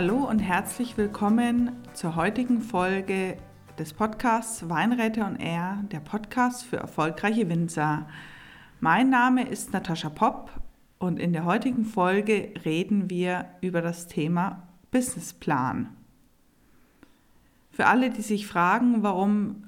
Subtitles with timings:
[0.00, 3.36] Hallo und herzlich willkommen zur heutigen Folge
[3.80, 8.06] des Podcasts Weinräte und Air, der Podcast für erfolgreiche Winzer.
[8.78, 10.52] Mein Name ist Natascha Popp
[11.00, 15.88] und in der heutigen Folge reden wir über das Thema Businessplan.
[17.72, 19.64] Für alle, die sich fragen, warum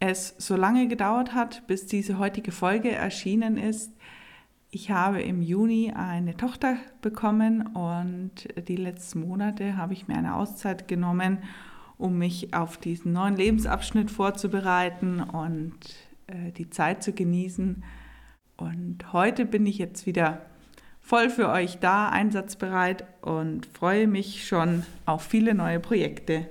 [0.00, 3.93] es so lange gedauert hat, bis diese heutige Folge erschienen ist,
[4.74, 10.34] ich habe im Juni eine Tochter bekommen und die letzten Monate habe ich mir eine
[10.34, 11.38] Auszeit genommen,
[11.96, 15.78] um mich auf diesen neuen Lebensabschnitt vorzubereiten und
[16.26, 17.84] äh, die Zeit zu genießen.
[18.56, 20.44] Und heute bin ich jetzt wieder
[21.00, 26.48] voll für euch da, einsatzbereit und freue mich schon auf viele neue Projekte.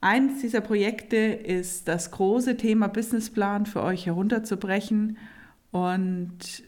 [0.00, 5.18] Eins dieser Projekte ist das große Thema Businessplan für euch herunterzubrechen
[5.70, 6.64] und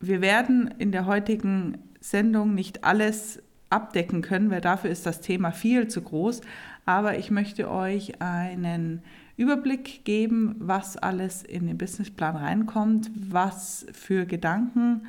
[0.00, 5.50] wir werden in der heutigen Sendung nicht alles abdecken können, weil dafür ist das Thema
[5.50, 6.40] viel zu groß.
[6.84, 9.02] Aber ich möchte euch einen
[9.36, 15.06] Überblick geben, was alles in den Businessplan reinkommt, was für Gedanken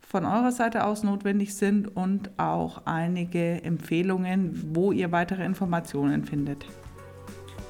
[0.00, 6.64] von eurer Seite aus notwendig sind und auch einige Empfehlungen, wo ihr weitere Informationen findet.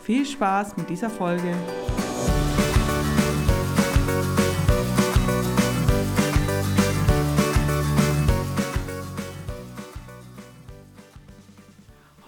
[0.04, 1.52] Viel Spaß mit dieser Folge!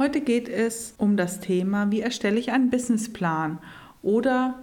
[0.01, 3.59] Heute geht es um das Thema, wie erstelle ich einen Businessplan
[4.01, 4.59] oder,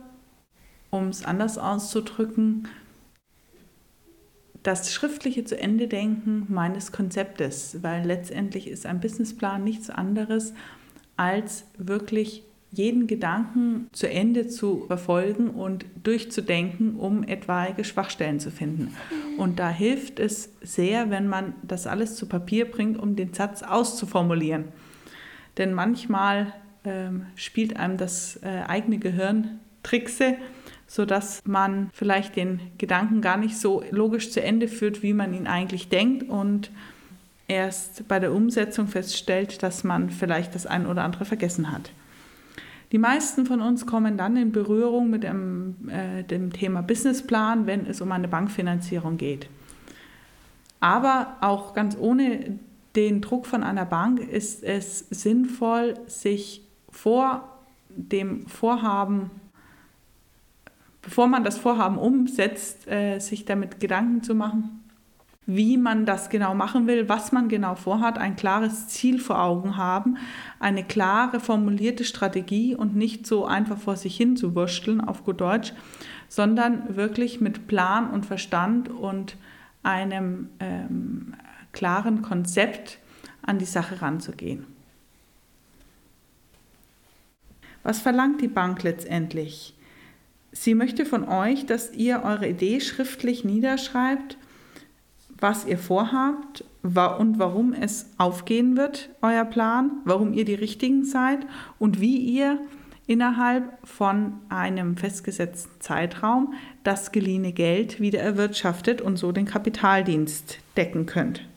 [0.89, 2.67] um es anders auszudrücken,
[4.63, 10.55] das schriftliche zu Ende denken meines Konzeptes, weil letztendlich ist ein Businessplan nichts anderes
[11.17, 18.95] als wirklich jeden Gedanken zu Ende zu verfolgen und durchzudenken, um etwaige Schwachstellen zu finden.
[19.37, 23.61] Und da hilft es sehr, wenn man das alles zu Papier bringt, um den Satz
[23.61, 24.69] auszuformulieren.
[25.57, 26.53] Denn manchmal
[26.83, 30.35] ähm, spielt einem das äh, eigene Gehirn Trickse,
[30.85, 35.47] sodass man vielleicht den Gedanken gar nicht so logisch zu Ende führt, wie man ihn
[35.47, 36.71] eigentlich denkt und
[37.47, 41.91] erst bei der Umsetzung feststellt, dass man vielleicht das ein oder andere vergessen hat.
[42.91, 47.85] Die meisten von uns kommen dann in Berührung mit dem, äh, dem Thema Businessplan, wenn
[47.85, 49.49] es um eine Bankfinanzierung geht.
[50.79, 52.59] Aber auch ganz ohne
[52.97, 57.47] den Druck von einer Bank ist es sinnvoll, sich vor
[57.89, 59.29] dem Vorhaben,
[61.03, 64.83] bevor man das Vorhaben umsetzt, äh, sich damit Gedanken zu machen,
[65.45, 69.77] wie man das genau machen will, was man genau vorhat, ein klares Ziel vor Augen
[69.77, 70.17] haben,
[70.59, 75.39] eine klare formulierte Strategie und nicht so einfach vor sich hin zu wursteln auf gut
[75.39, 75.71] Deutsch,
[76.29, 79.37] sondern wirklich mit Plan und Verstand und
[79.83, 81.35] einem ähm,
[81.77, 82.97] klaren Konzept
[83.43, 84.65] an die Sache ranzugehen.
[87.83, 89.75] Was verlangt die Bank letztendlich?
[90.51, 94.39] Sie möchte von euch, dass ihr eure Idee schriftlich niederschreibt,
[95.39, 101.45] was ihr vorhabt und warum es aufgehen wird, euer Plan, warum ihr die Richtigen seid
[101.77, 102.59] und wie ihr
[103.05, 111.05] innerhalb von einem festgesetzten Zeitraum das geliehene Geld wieder erwirtschaftet und so den Kapitaldienst decken
[111.05, 111.47] könnt.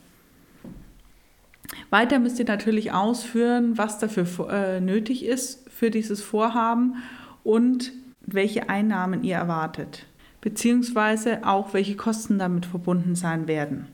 [1.91, 6.97] Weiter müsst ihr natürlich ausführen, was dafür äh, nötig ist für dieses Vorhaben
[7.43, 10.07] und welche Einnahmen ihr erwartet,
[10.41, 13.89] beziehungsweise auch welche Kosten damit verbunden sein werden.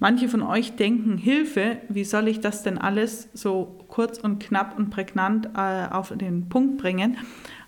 [0.00, 4.78] Manche von euch denken, Hilfe, wie soll ich das denn alles so kurz und knapp
[4.78, 7.16] und prägnant äh, auf den Punkt bringen?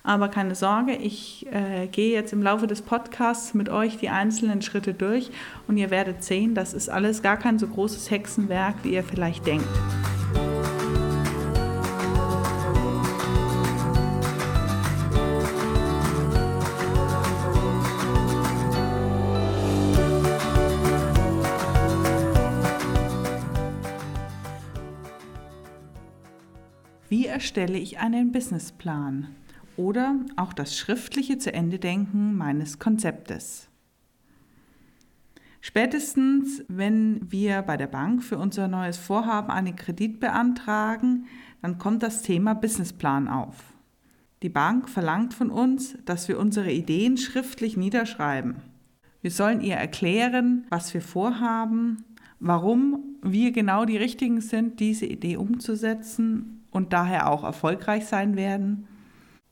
[0.03, 4.63] Aber keine Sorge, ich äh, gehe jetzt im Laufe des Podcasts mit euch die einzelnen
[4.63, 5.31] Schritte durch
[5.69, 9.47] und ihr werdet sehen, das ist alles gar kein so großes Hexenwerk, wie ihr vielleicht
[9.47, 9.69] denkt.
[27.11, 29.35] Wie erstelle ich einen Businessplan?
[29.77, 33.69] Oder auch das schriftliche zu Ende denken meines Konzeptes.
[35.63, 41.27] Spätestens, wenn wir bei der Bank für unser neues Vorhaben einen Kredit beantragen,
[41.61, 43.57] dann kommt das Thema Businessplan auf.
[44.43, 48.57] Die Bank verlangt von uns, dass wir unsere Ideen schriftlich niederschreiben.
[49.21, 52.05] Wir sollen ihr erklären, was wir vorhaben,
[52.39, 58.87] warum wir genau die Richtigen sind, diese Idee umzusetzen und daher auch erfolgreich sein werden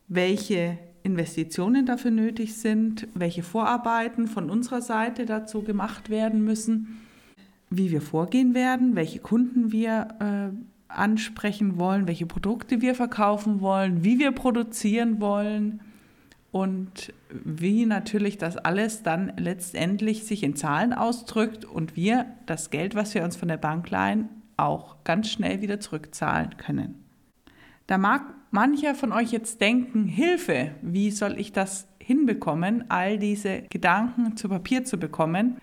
[0.09, 7.01] welche Investitionen dafür nötig sind, welche Vorarbeiten von unserer Seite dazu gemacht werden müssen.
[7.71, 10.57] wie wir vorgehen werden, welche Kunden wir äh,
[10.89, 15.81] ansprechen wollen, welche Produkte wir verkaufen wollen, wie wir produzieren wollen
[16.51, 22.95] und wie natürlich das alles dann letztendlich sich in Zahlen ausdrückt und wir das Geld,
[22.95, 27.05] was wir uns von der Bank leihen, auch ganz schnell wieder zurückzahlen können.
[27.87, 33.63] Da mag mancher von euch jetzt denken, Hilfe, wie soll ich das hinbekommen, all diese
[33.71, 35.59] Gedanken zu Papier zu bekommen?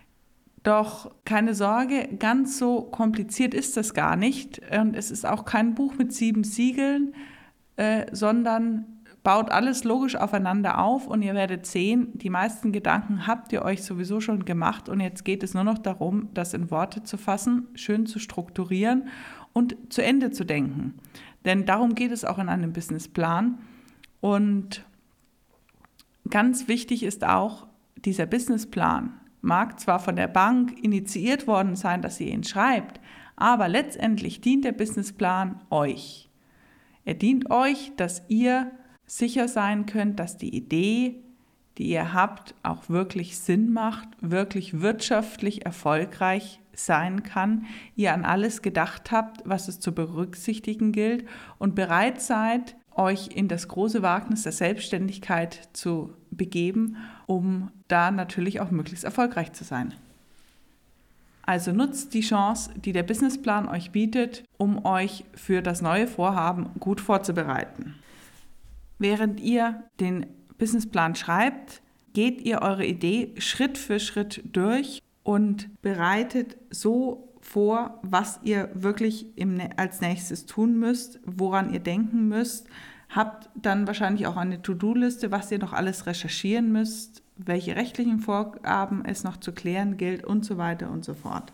[0.64, 4.62] Doch keine Sorge, ganz so kompliziert ist das gar nicht.
[4.72, 7.14] Und es ist auch kein Buch mit sieben Siegeln,
[7.76, 8.86] äh, sondern
[9.26, 13.84] baut alles logisch aufeinander auf und ihr werdet sehen, die meisten Gedanken habt ihr euch
[13.84, 17.68] sowieso schon gemacht und jetzt geht es nur noch darum, das in Worte zu fassen,
[17.74, 19.08] schön zu strukturieren
[19.52, 20.94] und zu Ende zu denken.
[21.46, 23.60] Denn darum geht es auch in einem Businessplan.
[24.20, 24.86] Und
[26.30, 32.20] ganz wichtig ist auch dieser Businessplan mag zwar von der Bank initiiert worden sein, dass
[32.20, 33.00] ihr ihn schreibt,
[33.36, 36.30] aber letztendlich dient der Businessplan euch.
[37.06, 38.72] Er dient euch, dass ihr
[39.06, 41.24] sicher sein könnt, dass die Idee,
[41.78, 48.62] die ihr habt, auch wirklich Sinn macht, wirklich wirtschaftlich erfolgreich sein kann, ihr an alles
[48.62, 51.26] gedacht habt, was es zu berücksichtigen gilt
[51.58, 58.62] und bereit seid, euch in das große Wagnis der Selbstständigkeit zu begeben, um da natürlich
[58.62, 59.94] auch möglichst erfolgreich zu sein.
[61.46, 66.72] Also nutzt die Chance, die der Businessplan euch bietet, um euch für das neue Vorhaben
[66.80, 67.96] gut vorzubereiten.
[68.98, 70.26] Während ihr den
[70.58, 71.82] Businessplan schreibt,
[72.14, 79.38] geht ihr eure Idee Schritt für Schritt durch und bereitet so vor, was ihr wirklich
[79.38, 82.68] im, als nächstes tun müsst, woran ihr denken müsst.
[83.10, 89.06] Habt dann wahrscheinlich auch eine To-Do-Liste, was ihr noch alles recherchieren müsst, welche rechtlichen Vorgaben
[89.06, 91.54] es noch zu klären gilt und so weiter und so fort.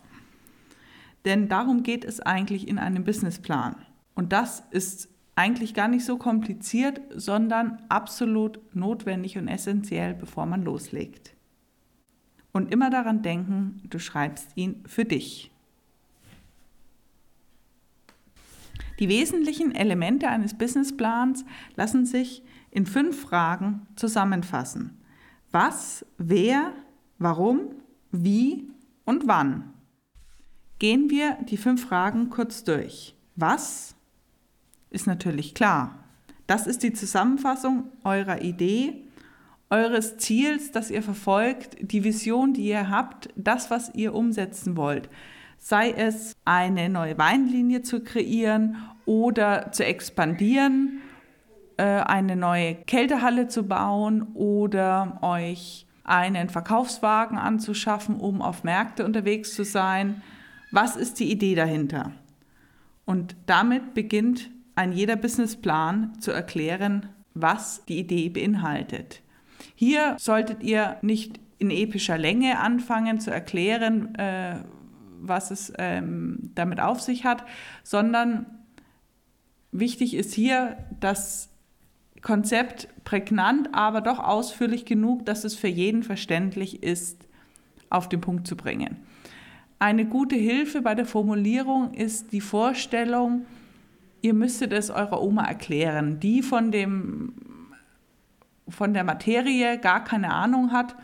[1.25, 3.75] Denn darum geht es eigentlich in einem Businessplan.
[4.15, 5.09] Und das ist
[5.41, 11.33] eigentlich gar nicht so kompliziert, sondern absolut notwendig und essentiell, bevor man loslegt.
[12.51, 15.49] Und immer daran denken, du schreibst ihn für dich.
[18.99, 21.43] Die wesentlichen Elemente eines Businessplans
[21.75, 25.01] lassen sich in fünf Fragen zusammenfassen.
[25.49, 26.71] Was, wer,
[27.17, 27.61] warum,
[28.11, 28.69] wie
[29.05, 29.73] und wann.
[30.77, 33.15] Gehen wir die fünf Fragen kurz durch.
[33.35, 33.95] Was
[34.91, 35.97] ist natürlich klar.
[36.45, 38.93] Das ist die Zusammenfassung eurer Idee,
[39.69, 45.09] eures Ziels, das ihr verfolgt, die Vision, die ihr habt, das, was ihr umsetzen wollt
[45.61, 51.01] sei es eine neue Weinlinie zu kreieren oder zu expandieren,
[51.77, 59.53] äh, eine neue Kältehalle zu bauen oder euch einen Verkaufswagen anzuschaffen, um auf Märkte unterwegs
[59.53, 60.23] zu sein.
[60.71, 62.11] Was ist die Idee dahinter?
[63.05, 69.22] Und damit beginnt ein jeder Businessplan zu erklären, was die Idee beinhaltet.
[69.75, 74.55] Hier solltet ihr nicht in epischer Länge anfangen zu erklären, äh,
[75.19, 77.45] was es ähm, damit auf sich hat,
[77.84, 78.45] sondern
[79.72, 81.50] wichtig ist hier das
[82.22, 87.27] Konzept prägnant, aber doch ausführlich genug, dass es für jeden verständlich ist,
[87.89, 88.98] auf den Punkt zu bringen.
[89.79, 93.45] Eine gute Hilfe bei der Formulierung ist die Vorstellung,
[94.21, 97.33] ihr müsstet es eurer Oma erklären, die von, dem,
[98.67, 100.95] von der Materie gar keine Ahnung hat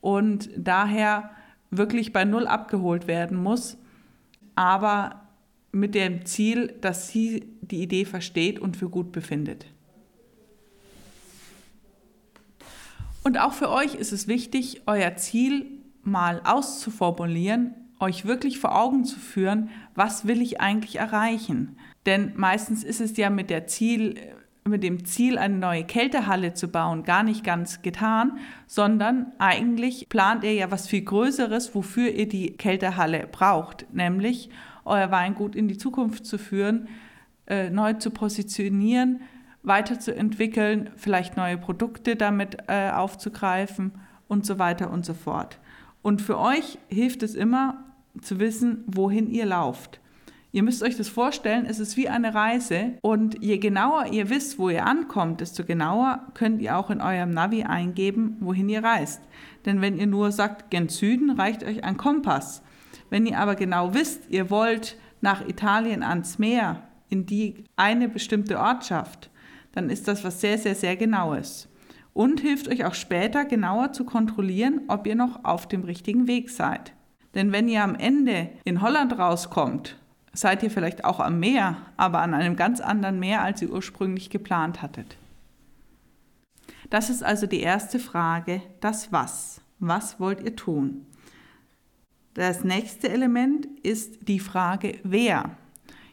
[0.00, 1.30] und daher
[1.70, 3.76] wirklich bei Null abgeholt werden muss,
[4.54, 5.22] aber
[5.70, 9.66] mit dem Ziel, dass sie die Idee versteht und für gut befindet.
[13.22, 15.66] Und auch für euch ist es wichtig, euer Ziel
[16.02, 21.76] mal auszuformulieren, euch wirklich vor Augen zu führen, was will ich eigentlich erreichen.
[22.08, 24.14] Denn meistens ist es ja mit Ziel,
[24.64, 30.42] mit dem Ziel, eine neue Kältehalle zu bauen, gar nicht ganz getan, sondern eigentlich plant
[30.42, 34.48] ihr ja was viel Größeres, wofür ihr die Kältehalle braucht, nämlich
[34.86, 36.88] euer Weingut in die Zukunft zu führen,
[37.46, 39.20] äh, neu zu positionieren,
[39.62, 43.92] weiterzuentwickeln, vielleicht neue Produkte damit äh, aufzugreifen
[44.28, 45.58] und so weiter und so fort.
[46.00, 47.84] Und für euch hilft es immer
[48.22, 50.00] zu wissen, wohin ihr lauft.
[50.50, 54.58] Ihr müsst euch das vorstellen, es ist wie eine Reise und je genauer ihr wisst,
[54.58, 59.20] wo ihr ankommt, desto genauer könnt ihr auch in eurem Navi eingeben, wohin ihr reist.
[59.66, 62.62] Denn wenn ihr nur sagt, gen Süden, reicht euch ein Kompass.
[63.10, 68.58] Wenn ihr aber genau wisst, ihr wollt nach Italien ans Meer, in die eine bestimmte
[68.58, 69.30] Ortschaft,
[69.72, 71.68] dann ist das was sehr, sehr, sehr genaues.
[72.14, 76.48] Und hilft euch auch später genauer zu kontrollieren, ob ihr noch auf dem richtigen Weg
[76.50, 76.94] seid.
[77.34, 79.98] Denn wenn ihr am Ende in Holland rauskommt,
[80.40, 84.30] seid ihr vielleicht auch am Meer, aber an einem ganz anderen Meer, als ihr ursprünglich
[84.30, 85.16] geplant hattet.
[86.90, 89.60] Das ist also die erste Frage, das Was.
[89.78, 91.06] Was wollt ihr tun?
[92.34, 95.56] Das nächste Element ist die Frage Wer.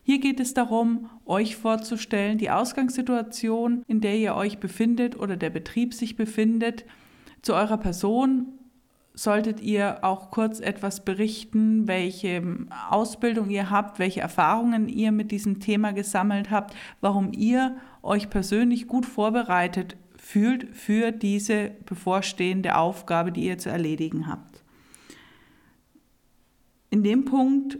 [0.03, 5.49] Hier geht es darum, euch vorzustellen, die Ausgangssituation, in der ihr euch befindet oder der
[5.49, 6.85] Betrieb sich befindet.
[7.41, 8.59] Zu eurer Person
[9.15, 12.43] solltet ihr auch kurz etwas berichten, welche
[12.89, 18.87] Ausbildung ihr habt, welche Erfahrungen ihr mit diesem Thema gesammelt habt, warum ihr euch persönlich
[18.87, 24.63] gut vorbereitet fühlt für diese bevorstehende Aufgabe, die ihr zu erledigen habt.
[26.89, 27.77] In dem Punkt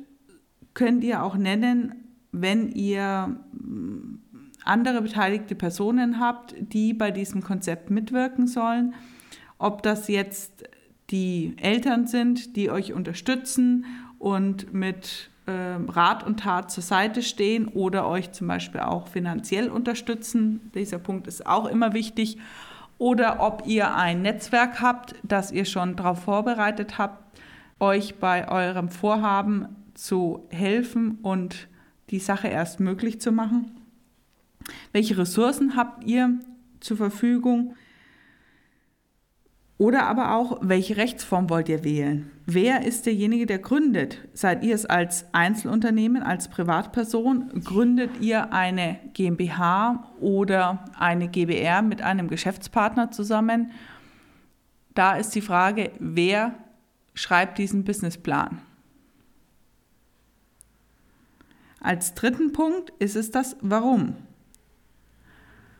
[0.73, 1.95] könnt ihr auch nennen,
[2.31, 4.19] wenn ihr mm,
[4.63, 8.93] andere beteiligte Personen habt, die bei diesem Konzept mitwirken sollen,
[9.57, 10.63] ob das jetzt
[11.11, 13.85] die Eltern sind, die euch unterstützen
[14.17, 19.69] und mit äh, Rat und Tat zur Seite stehen oder euch zum Beispiel auch finanziell
[19.69, 20.71] unterstützen.
[20.73, 22.37] Dieser Punkt ist auch immer wichtig.
[22.97, 27.39] Oder ob ihr ein Netzwerk habt, das ihr schon darauf vorbereitet habt,
[27.79, 31.67] euch bei eurem Vorhaben zu helfen und
[32.09, 33.71] die Sache erst möglich zu machen?
[34.93, 36.39] Welche Ressourcen habt ihr
[36.79, 37.75] zur Verfügung?
[39.77, 42.31] Oder aber auch, welche Rechtsform wollt ihr wählen?
[42.45, 44.19] Wer ist derjenige, der gründet?
[44.33, 47.61] Seid ihr es als Einzelunternehmen, als Privatperson?
[47.63, 53.71] Gründet ihr eine GmbH oder eine GBR mit einem Geschäftspartner zusammen?
[54.93, 56.55] Da ist die Frage, wer
[57.13, 58.61] schreibt diesen Businessplan?
[61.81, 64.15] Als dritten Punkt ist es das Warum.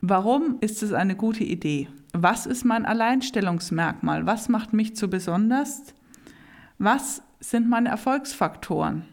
[0.07, 1.88] Warum ist es eine gute Idee?
[2.13, 4.27] Was ist mein Alleinstellungsmerkmal?
[4.27, 5.95] Was macht mich zu besonders?
[6.77, 9.05] Was sind meine Erfolgsfaktoren?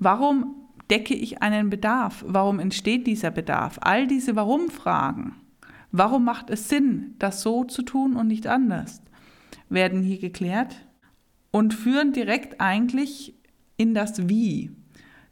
[0.00, 0.56] Warum
[0.90, 2.24] decke ich einen Bedarf?
[2.26, 3.78] Warum entsteht dieser Bedarf?
[3.82, 5.36] All diese Warum-Fragen.
[5.92, 9.02] Warum macht es Sinn, das so zu tun und nicht anders?
[9.68, 10.74] Werden hier geklärt
[11.52, 13.38] und führen direkt eigentlich
[13.76, 14.72] in das Wie.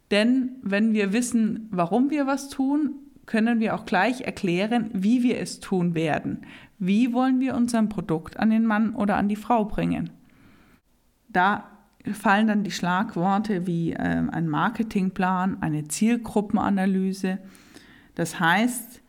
[0.09, 5.39] Denn wenn wir wissen, warum wir was tun, können wir auch gleich erklären, wie wir
[5.39, 6.45] es tun werden.
[6.77, 10.09] Wie wollen wir unser Produkt an den Mann oder an die Frau bringen?
[11.29, 11.65] Da
[12.13, 17.39] fallen dann die Schlagworte wie äh, ein Marketingplan, eine Zielgruppenanalyse.
[18.15, 19.01] Das heißt,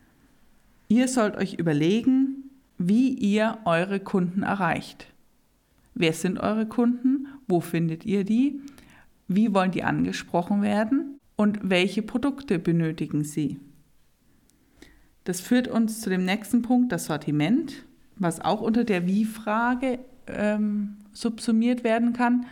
[0.89, 5.13] ihr sollt euch überlegen, wie ihr eure Kunden erreicht.
[5.95, 7.27] Wer sind eure Kunden?
[7.49, 8.61] Wo findet ihr die?
[9.29, 11.19] Wie wollen die angesprochen werden?
[11.37, 13.59] Und welche Produkte benötigen sie?
[15.27, 20.99] Das führt uns zu dem nächsten Punkt, das Sortiment, was auch unter der Wie-Frage ähm,
[21.13, 22.47] subsumiert werden kann.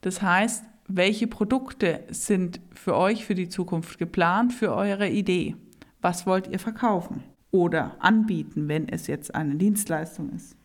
[0.00, 5.56] Das heißt, welche Produkte sind für euch für die Zukunft geplant, für eure Idee?
[6.00, 10.56] Was wollt ihr verkaufen oder anbieten, wenn es jetzt eine Dienstleistung ist?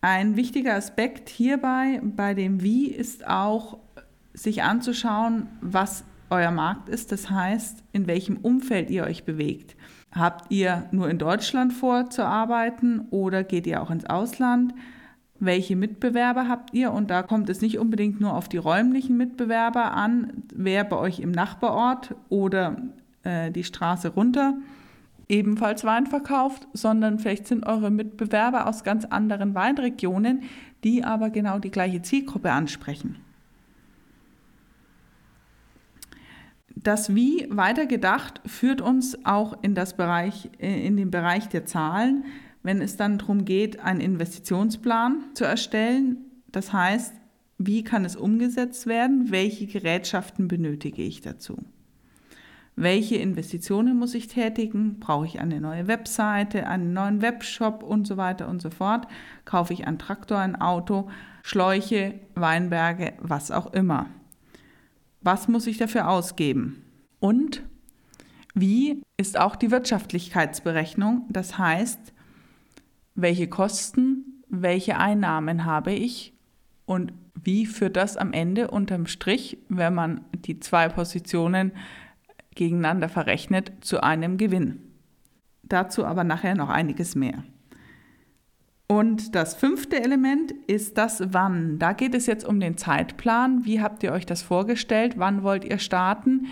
[0.00, 3.78] Ein wichtiger Aspekt hierbei bei dem Wie ist auch,
[4.32, 6.02] sich anzuschauen, was
[6.34, 9.76] euer Markt ist, das heißt, in welchem Umfeld ihr euch bewegt.
[10.12, 14.74] Habt ihr nur in Deutschland vor zu arbeiten oder geht ihr auch ins Ausland?
[15.40, 16.92] Welche Mitbewerber habt ihr?
[16.92, 21.18] Und da kommt es nicht unbedingt nur auf die räumlichen Mitbewerber an, wer bei euch
[21.18, 22.76] im Nachbarort oder
[23.24, 24.54] äh, die Straße runter
[25.28, 30.42] ebenfalls Wein verkauft, sondern vielleicht sind eure Mitbewerber aus ganz anderen Weinregionen,
[30.82, 33.23] die aber genau die gleiche Zielgruppe ansprechen.
[36.84, 42.24] Das Wie weitergedacht führt uns auch in, das Bereich, äh, in den Bereich der Zahlen,
[42.62, 46.18] wenn es dann darum geht, einen Investitionsplan zu erstellen.
[46.52, 47.14] Das heißt,
[47.58, 49.30] wie kann es umgesetzt werden?
[49.30, 51.56] Welche Gerätschaften benötige ich dazu?
[52.76, 58.16] welche Investitionen muss ich tätigen, brauche ich eine neue Webseite, einen neuen Webshop und so
[58.16, 59.06] weiter und so fort,
[59.44, 61.08] kaufe ich einen Traktor, ein Auto,
[61.42, 64.06] Schläuche, Weinberge, was auch immer.
[65.24, 66.84] Was muss ich dafür ausgeben?
[67.18, 67.62] Und
[68.54, 71.26] wie ist auch die Wirtschaftlichkeitsberechnung?
[71.30, 72.12] Das heißt,
[73.14, 76.34] welche Kosten, welche Einnahmen habe ich
[76.84, 81.72] und wie führt das am Ende unterm Strich, wenn man die zwei Positionen
[82.54, 84.82] gegeneinander verrechnet zu einem Gewinn.
[85.62, 87.44] Dazu aber nachher noch einiges mehr.
[88.94, 91.80] Und das fünfte Element ist das Wann.
[91.80, 93.64] Da geht es jetzt um den Zeitplan.
[93.64, 95.14] Wie habt ihr euch das vorgestellt?
[95.18, 96.46] Wann wollt ihr starten?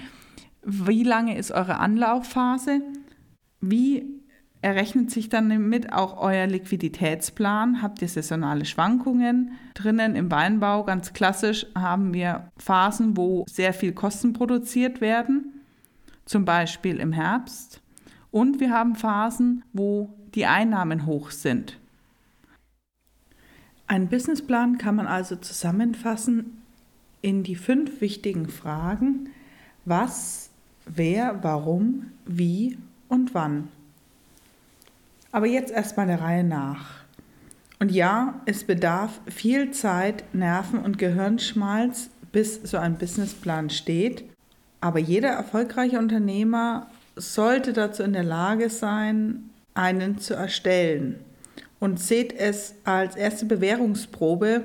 [0.64, 2.80] Wie lange ist eure Anlaufphase?
[3.60, 4.20] Wie
[4.60, 7.80] errechnet sich dann mit auch euer Liquiditätsplan.
[7.80, 10.82] Habt ihr saisonale Schwankungen drinnen im Weinbau?
[10.82, 15.60] Ganz klassisch haben wir Phasen, wo sehr viel Kosten produziert werden,
[16.24, 17.80] zum Beispiel im Herbst.
[18.32, 21.78] Und wir haben Phasen, wo die Einnahmen hoch sind.
[23.92, 26.62] Ein Businessplan kann man also zusammenfassen
[27.20, 29.28] in die fünf wichtigen Fragen,
[29.84, 30.48] was,
[30.86, 32.78] wer, warum, wie
[33.10, 33.68] und wann.
[35.30, 37.04] Aber jetzt erstmal der Reihe nach.
[37.80, 44.24] Und ja, es bedarf viel Zeit, Nerven und Gehirnschmalz, bis so ein Businessplan steht.
[44.80, 51.18] Aber jeder erfolgreiche Unternehmer sollte dazu in der Lage sein, einen zu erstellen.
[51.82, 54.62] Und seht es als erste Bewährungsprobe,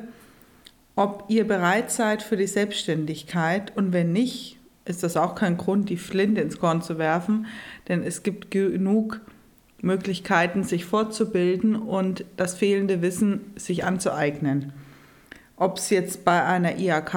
[0.95, 3.75] ob ihr bereit seid für die Selbstständigkeit.
[3.75, 7.47] Und wenn nicht, ist das auch kein Grund, die Flinte ins Korn zu werfen,
[7.87, 9.21] denn es gibt genug
[9.81, 14.73] Möglichkeiten, sich fortzubilden und das fehlende Wissen sich anzueignen.
[15.55, 17.15] Ob es jetzt bei einer IHK,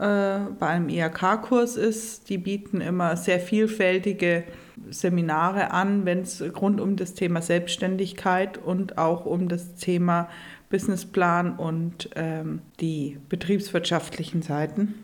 [0.00, 4.44] äh, bei einem IHK-Kurs ist, die bieten immer sehr vielfältige
[4.88, 10.28] Seminare an, wenn es rund um das Thema Selbstständigkeit und auch um das Thema
[10.70, 14.94] Businessplan und ähm, die betriebswirtschaftlichen Seiten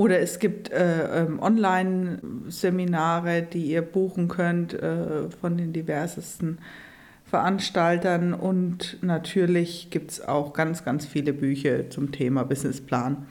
[0.00, 6.58] oder es gibt äh, ähm, Online-Seminare, die ihr buchen könnt äh, von den diversesten
[7.24, 8.32] Veranstaltern.
[8.32, 13.26] Und natürlich gibt es auch ganz, ganz viele Bücher zum Thema Businessplan.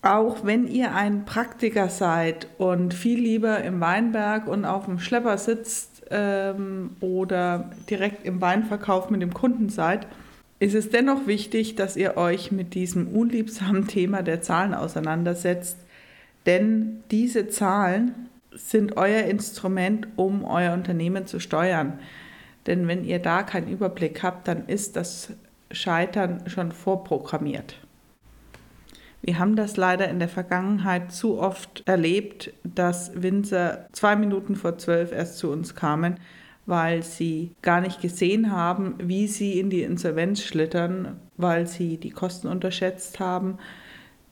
[0.00, 5.38] Auch wenn ihr ein Praktiker seid und viel lieber im Weinberg und auf dem Schlepper
[5.38, 10.06] sitzt ähm, oder direkt im Weinverkauf mit dem Kunden seid,
[10.60, 15.78] ist es dennoch wichtig, dass ihr euch mit diesem unliebsamen Thema der Zahlen auseinandersetzt,
[16.46, 21.98] denn diese Zahlen sind euer Instrument, um euer Unternehmen zu steuern.
[22.66, 25.30] Denn wenn ihr da keinen Überblick habt, dann ist das
[25.70, 27.76] Scheitern schon vorprogrammiert.
[29.28, 34.78] Wir haben das leider in der Vergangenheit zu oft erlebt, dass Winzer zwei Minuten vor
[34.78, 36.14] zwölf erst zu uns kamen,
[36.64, 42.08] weil sie gar nicht gesehen haben, wie sie in die Insolvenz schlittern, weil sie die
[42.08, 43.58] Kosten unterschätzt haben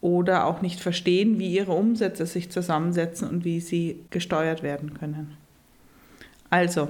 [0.01, 5.37] oder auch nicht verstehen, wie ihre Umsätze sich zusammensetzen und wie sie gesteuert werden können.
[6.49, 6.89] Also,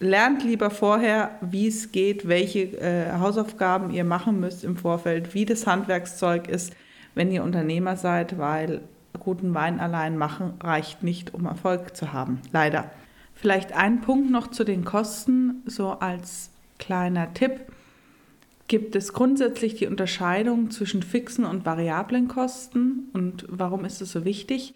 [0.00, 5.46] lernt lieber vorher, wie es geht, welche äh, Hausaufgaben ihr machen müsst im Vorfeld, wie
[5.46, 6.74] das Handwerkszeug ist,
[7.14, 8.82] wenn ihr Unternehmer seid, weil
[9.18, 12.40] guten Wein allein machen reicht nicht, um Erfolg zu haben.
[12.52, 12.90] Leider.
[13.34, 17.60] Vielleicht ein Punkt noch zu den Kosten, so als kleiner Tipp.
[18.66, 23.08] Gibt es grundsätzlich die Unterscheidung zwischen fixen und variablen Kosten?
[23.12, 24.74] Und warum ist es so wichtig?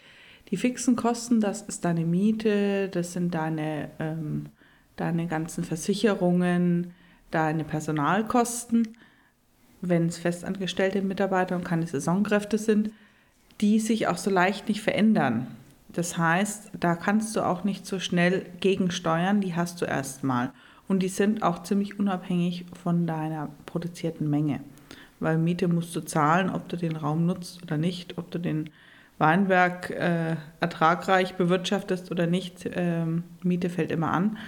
[0.50, 4.46] Die fixen Kosten, das ist deine Miete, das sind deine, ähm,
[4.96, 6.92] deine ganzen Versicherungen,
[7.30, 8.96] deine Personalkosten,
[9.82, 12.90] wenn es festangestellte Mitarbeiter und keine Saisonkräfte sind,
[13.60, 15.48] die sich auch so leicht nicht verändern.
[15.92, 20.52] Das heißt, da kannst du auch nicht so schnell gegensteuern, die hast du erstmal.
[20.88, 24.60] Und die sind auch ziemlich unabhängig von deiner produzierten Menge.
[25.20, 28.70] Weil Miete musst du zahlen, ob du den Raum nutzt oder nicht, ob du den
[29.18, 32.68] Weinberg äh, ertragreich bewirtschaftest oder nicht.
[32.74, 34.38] Ähm, Miete fällt immer an.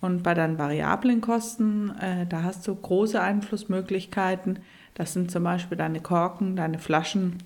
[0.00, 4.58] Und bei deinen variablen Kosten, äh, da hast du große Einflussmöglichkeiten.
[4.94, 7.38] Das sind zum Beispiel deine Korken, deine Flaschen,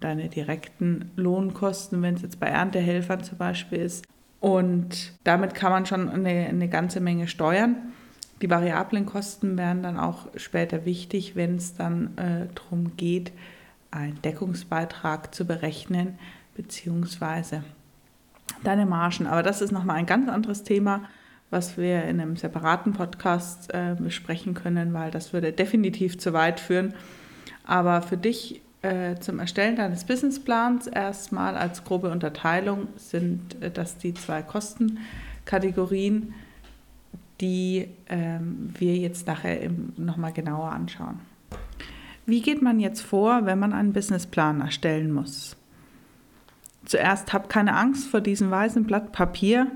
[0.00, 4.06] deine direkten Lohnkosten, wenn es jetzt bei Erntehelfern zum Beispiel ist.
[4.40, 7.76] Und damit kann man schon eine, eine ganze Menge steuern.
[8.42, 13.32] Die variablen Kosten werden dann auch später wichtig, wenn es dann äh, darum geht,
[13.90, 16.18] einen Deckungsbeitrag zu berechnen,
[16.54, 17.64] beziehungsweise
[18.62, 19.26] deine Margen.
[19.26, 21.04] Aber das ist nochmal ein ganz anderes Thema,
[21.50, 26.60] was wir in einem separaten Podcast äh, besprechen können, weil das würde definitiv zu weit
[26.60, 26.94] führen.
[27.64, 33.98] Aber für dich äh, zum Erstellen deines Businessplans erstmal als grobe Unterteilung sind äh, das
[33.98, 36.34] die zwei Kostenkategorien,
[37.40, 41.20] die ähm, wir jetzt nachher nochmal genauer anschauen.
[42.26, 45.56] Wie geht man jetzt vor, wenn man einen Businessplan erstellen muss?
[46.84, 49.66] Zuerst hab keine Angst vor diesem weißen Blatt Papier.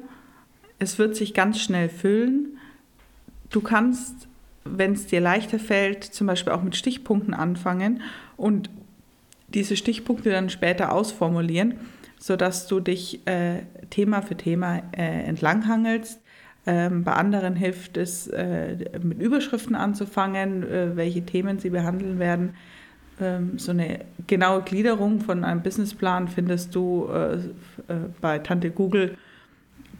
[0.80, 2.58] Es wird sich ganz schnell füllen.
[3.50, 4.28] Du kannst,
[4.64, 8.02] wenn es dir leichter fällt, zum Beispiel auch mit Stichpunkten anfangen
[8.36, 8.70] und
[9.48, 11.74] diese Stichpunkte dann später ausformulieren,
[12.18, 16.20] sodass du dich äh, Thema für Thema äh, entlanghangelst.
[16.66, 22.54] Ähm, bei anderen hilft es, äh, mit Überschriften anzufangen, äh, welche Themen sie behandeln werden.
[23.20, 27.40] Ähm, so eine genaue Gliederung von einem Businessplan findest du äh, äh,
[28.20, 29.18] bei Tante Google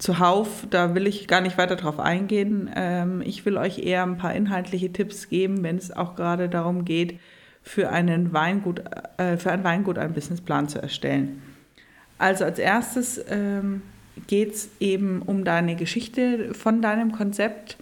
[0.01, 2.71] zuhauf, da will ich gar nicht weiter drauf eingehen.
[2.75, 6.85] Ähm, ich will euch eher ein paar inhaltliche Tipps geben, wenn es auch gerade darum
[6.85, 7.21] geht,
[7.63, 8.83] für, einen Weingut,
[9.19, 11.43] äh, für ein Weingut einen Businessplan zu erstellen.
[12.19, 13.83] Also als erstes ähm,
[14.27, 17.77] geht es eben um deine Geschichte von deinem Konzept,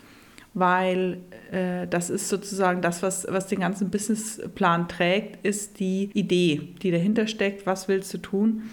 [0.54, 1.18] weil
[1.52, 6.90] äh, das ist sozusagen das, was, was den ganzen Businessplan trägt, ist die Idee, die
[6.90, 7.64] dahinter steckt.
[7.64, 8.70] Was willst du tun?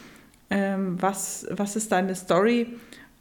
[0.49, 2.67] Ähm, was, was ist deine Story?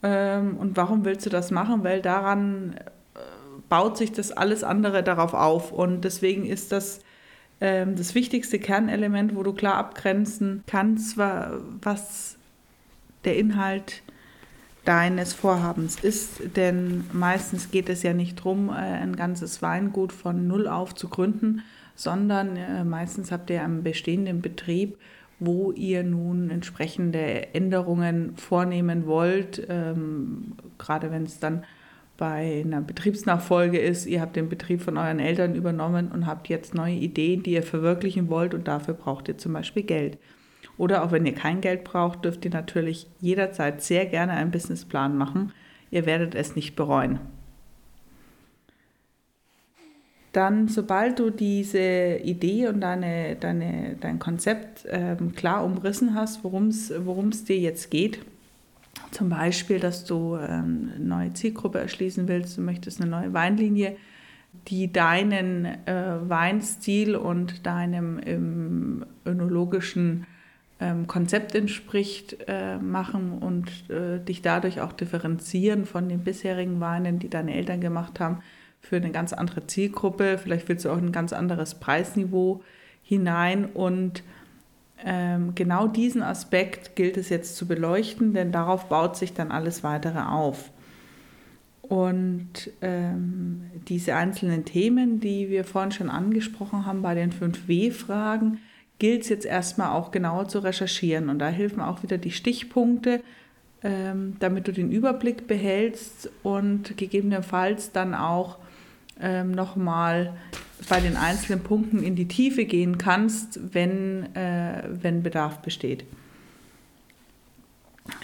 [0.04, 1.82] Ähm, und warum willst du das machen?
[1.82, 3.20] Weil daran äh,
[3.70, 5.72] baut sich das alles andere darauf auf.
[5.72, 7.00] Und deswegen ist das
[7.60, 12.36] ähm, das wichtigste Kernelement, wo du klar abgrenzen kannst, was
[13.24, 14.02] der Inhalt
[14.84, 16.56] deines Vorhabens ist.
[16.56, 21.08] Denn meistens geht es ja nicht darum, äh, ein ganzes Weingut von Null auf zu
[21.08, 21.62] gründen,
[21.94, 24.98] sondern äh, meistens habt ihr einen bestehenden Betrieb,
[25.40, 31.64] wo ihr nun entsprechende Änderungen vornehmen wollt, ähm, gerade wenn es dann
[32.16, 36.74] bei einer Betriebsnachfolge ist, ihr habt den Betrieb von euren Eltern übernommen und habt jetzt
[36.74, 40.18] neue Ideen, die ihr verwirklichen wollt und dafür braucht ihr zum Beispiel Geld.
[40.76, 45.16] Oder auch wenn ihr kein Geld braucht, dürft ihr natürlich jederzeit sehr gerne einen Businessplan
[45.16, 45.52] machen.
[45.90, 47.20] Ihr werdet es nicht bereuen.
[50.34, 56.68] Dann, sobald du diese Idee und deine, deine, dein Konzept ähm, klar umrissen hast, worum
[56.70, 58.18] es dir jetzt geht,
[59.12, 63.96] zum Beispiel, dass du ähm, eine neue Zielgruppe erschließen willst, du möchtest eine neue Weinlinie,
[64.66, 70.26] die deinen äh, Weinstil und deinem ähm, önologischen
[70.80, 77.20] ähm, Konzept entspricht, äh, machen und äh, dich dadurch auch differenzieren von den bisherigen Weinen,
[77.20, 78.40] die deine Eltern gemacht haben,
[78.84, 80.38] für eine ganz andere Zielgruppe.
[80.38, 82.62] Vielleicht willst du auch ein ganz anderes Preisniveau
[83.02, 84.22] hinein und
[85.04, 89.82] ähm, genau diesen Aspekt gilt es jetzt zu beleuchten, denn darauf baut sich dann alles
[89.82, 90.70] weitere auf.
[91.82, 98.60] Und ähm, diese einzelnen Themen, die wir vorhin schon angesprochen haben bei den 5W-Fragen,
[98.98, 101.28] gilt es jetzt erstmal auch genauer zu recherchieren.
[101.28, 103.20] Und da helfen auch wieder die Stichpunkte,
[103.82, 108.56] ähm, damit du den Überblick behältst und gegebenenfalls dann auch
[109.20, 110.34] ähm, nochmal
[110.88, 116.04] bei den einzelnen Punkten in die Tiefe gehen kannst, wenn, äh, wenn Bedarf besteht.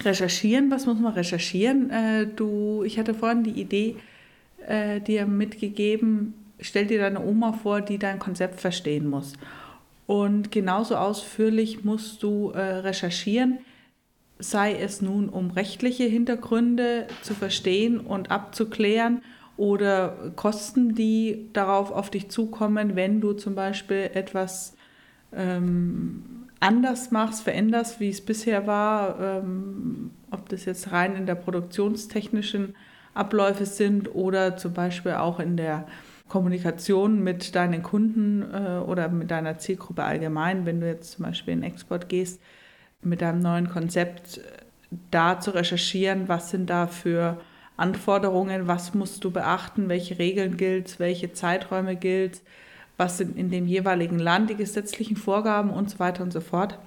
[0.04, 1.90] Recherchieren, was muss man recherchieren?
[1.90, 3.96] Äh, du, ich hatte vorhin die Idee
[4.66, 9.32] äh, dir mitgegeben, stell dir deine Oma vor, die dein Konzept verstehen muss.
[10.06, 13.58] Und genauso ausführlich musst du äh, recherchieren,
[14.38, 19.22] sei es nun um rechtliche Hintergründe zu verstehen und abzuklären
[19.60, 24.74] oder Kosten, die darauf auf dich zukommen, wenn du zum Beispiel etwas
[25.36, 31.34] ähm, anders machst, veränderst, wie es bisher war, ähm, ob das jetzt rein in der
[31.34, 32.74] produktionstechnischen
[33.12, 35.86] Abläufe sind oder zum Beispiel auch in der
[36.30, 41.52] Kommunikation mit deinen Kunden äh, oder mit deiner Zielgruppe allgemein, wenn du jetzt zum Beispiel
[41.52, 42.40] in Export gehst,
[43.02, 44.40] mit deinem neuen Konzept äh,
[45.10, 47.36] da zu recherchieren, was sind da für
[47.80, 52.42] Anforderungen, was musst du beachten, welche Regeln gilt, welche Zeiträume gilt,
[52.96, 56.78] was sind in dem jeweiligen Land die gesetzlichen Vorgaben und so weiter und so fort.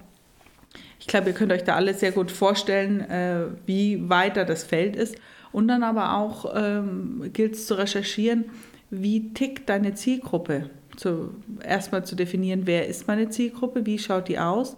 [1.00, 4.96] Ich glaube, ihr könnt euch da alle sehr gut vorstellen, äh, wie weiter das Feld
[4.96, 5.16] ist.
[5.52, 8.46] Und dann aber auch ähm, gilt es zu recherchieren,
[8.90, 10.70] wie tickt deine Zielgruppe.
[10.96, 14.76] Zu, erstmal zu definieren, wer ist meine Zielgruppe, wie schaut die aus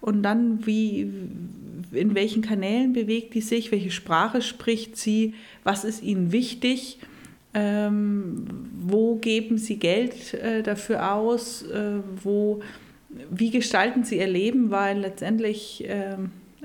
[0.00, 1.10] und dann wie,
[1.92, 5.34] in welchen Kanälen bewegt die sich, welche Sprache spricht sie,
[5.64, 6.98] was ist ihnen wichtig,
[7.54, 8.44] ähm,
[8.80, 12.60] wo geben sie Geld äh, dafür aus, äh, wo,
[13.30, 16.16] wie gestalten sie ihr Leben, weil letztendlich äh,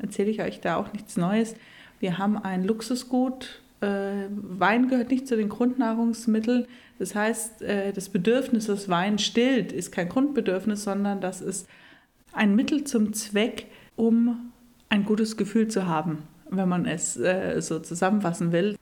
[0.01, 1.55] erzähle ich euch da auch nichts Neues.
[1.99, 3.61] Wir haben ein Luxusgut.
[3.81, 6.65] Äh, Wein gehört nicht zu den Grundnahrungsmitteln.
[6.99, 11.67] Das heißt, äh, das Bedürfnis, das Wein stillt, ist kein Grundbedürfnis, sondern das ist
[12.33, 14.51] ein Mittel zum Zweck, um
[14.89, 16.19] ein gutes Gefühl zu haben,
[16.49, 18.77] wenn man es äh, so zusammenfassen will.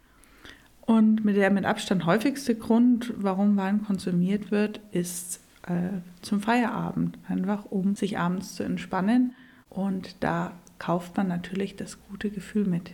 [0.82, 7.18] Und mit der mit Abstand häufigste Grund, warum Wein konsumiert wird, ist äh, zum Feierabend,
[7.28, 9.34] einfach um sich abends zu entspannen.
[9.70, 12.92] Und da kauft man natürlich das gute Gefühl mit.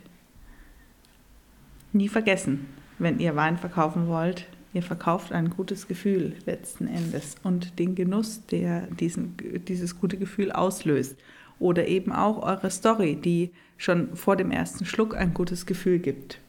[1.93, 2.67] Nie vergessen,
[2.99, 8.45] wenn ihr Wein verkaufen wollt, ihr verkauft ein gutes Gefühl letzten Endes und den Genuss,
[8.45, 9.35] der diesen,
[9.67, 11.17] dieses gute Gefühl auslöst.
[11.59, 16.39] Oder eben auch eure Story, die schon vor dem ersten Schluck ein gutes Gefühl gibt.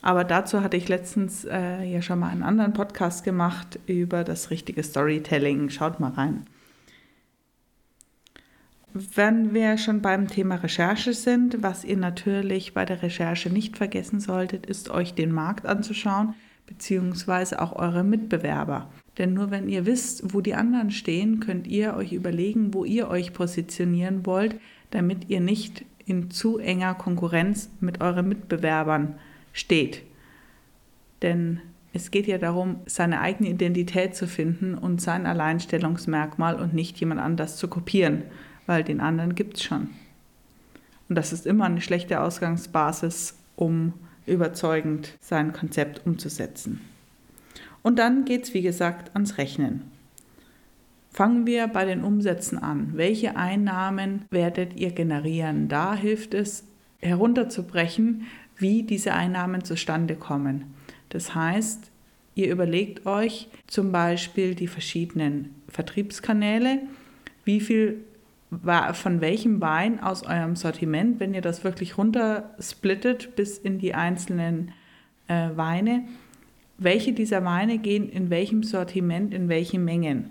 [0.00, 4.50] Aber dazu hatte ich letztens äh, ja schon mal einen anderen Podcast gemacht über das
[4.50, 5.70] richtige Storytelling.
[5.70, 6.46] Schaut mal rein.
[8.94, 14.18] wenn wir schon beim Thema Recherche sind, was ihr natürlich bei der Recherche nicht vergessen
[14.18, 16.34] solltet, ist euch den Markt anzuschauen,
[16.68, 18.88] beziehungsweise auch eure Mitbewerber.
[19.16, 23.08] Denn nur wenn ihr wisst, wo die anderen stehen, könnt ihr euch überlegen, wo ihr
[23.08, 29.14] euch positionieren wollt, damit ihr nicht in zu enger Konkurrenz mit euren Mitbewerbern
[29.52, 30.02] steht.
[31.22, 31.60] Denn
[31.92, 37.20] es geht ja darum, seine eigene Identität zu finden und sein Alleinstellungsmerkmal und nicht jemand
[37.20, 38.22] anders zu kopieren,
[38.66, 39.88] weil den anderen gibt es schon.
[41.08, 43.94] Und das ist immer eine schlechte Ausgangsbasis, um
[44.28, 46.80] überzeugend sein Konzept umzusetzen.
[47.82, 49.82] Und dann geht es, wie gesagt, ans Rechnen.
[51.10, 52.92] Fangen wir bei den Umsätzen an.
[52.94, 55.68] Welche Einnahmen werdet ihr generieren?
[55.68, 56.64] Da hilft es
[57.00, 60.74] herunterzubrechen, wie diese Einnahmen zustande kommen.
[61.08, 61.90] Das heißt,
[62.34, 66.80] ihr überlegt euch zum Beispiel die verschiedenen Vertriebskanäle,
[67.44, 68.04] wie viel
[68.50, 74.72] von welchem Wein aus eurem Sortiment, wenn ihr das wirklich runtersplittet bis in die einzelnen
[75.28, 76.04] äh, Weine,
[76.78, 80.30] welche dieser Weine gehen in welchem Sortiment, in welchen Mengen,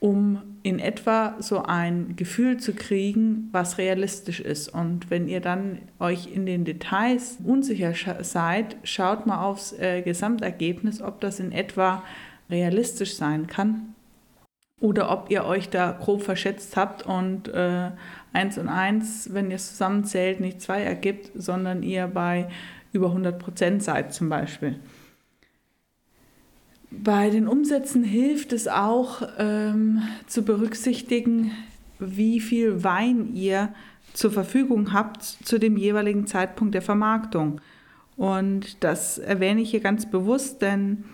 [0.00, 4.68] um in etwa so ein Gefühl zu kriegen, was realistisch ist.
[4.68, 7.92] Und wenn ihr dann euch in den Details unsicher
[8.24, 12.02] seid, schaut mal aufs äh, Gesamtergebnis, ob das in etwa
[12.48, 13.93] realistisch sein kann
[14.80, 17.90] oder ob ihr euch da grob verschätzt habt und äh,
[18.32, 22.48] 1 und 1, wenn ihr es zusammenzählt, nicht 2 ergibt, sondern ihr bei
[22.92, 24.78] über 100 Prozent seid zum Beispiel.
[26.90, 31.50] Bei den Umsätzen hilft es auch ähm, zu berücksichtigen,
[31.98, 33.74] wie viel Wein ihr
[34.12, 37.60] zur Verfügung habt zu dem jeweiligen Zeitpunkt der Vermarktung.
[38.16, 41.04] Und das erwähne ich hier ganz bewusst, denn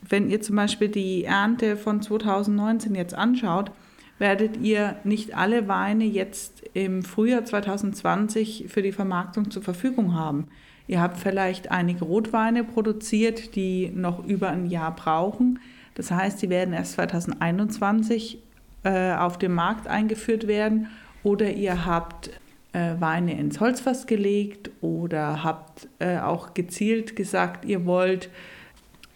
[0.00, 3.70] wenn ihr zum Beispiel die Ernte von 2019 jetzt anschaut,
[4.18, 10.48] werdet ihr nicht alle Weine jetzt im Frühjahr 2020 für die Vermarktung zur Verfügung haben.
[10.86, 15.60] Ihr habt vielleicht einige Rotweine produziert, die noch über ein Jahr brauchen.
[15.94, 18.38] Das heißt, die werden erst 2021
[18.84, 20.88] äh, auf dem Markt eingeführt werden.
[21.22, 22.30] Oder ihr habt
[22.72, 28.30] äh, Weine ins Holzfass gelegt oder habt äh, auch gezielt gesagt, ihr wollt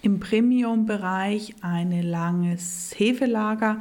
[0.02, 3.80] im Premium-Bereich ein langes Hefelager,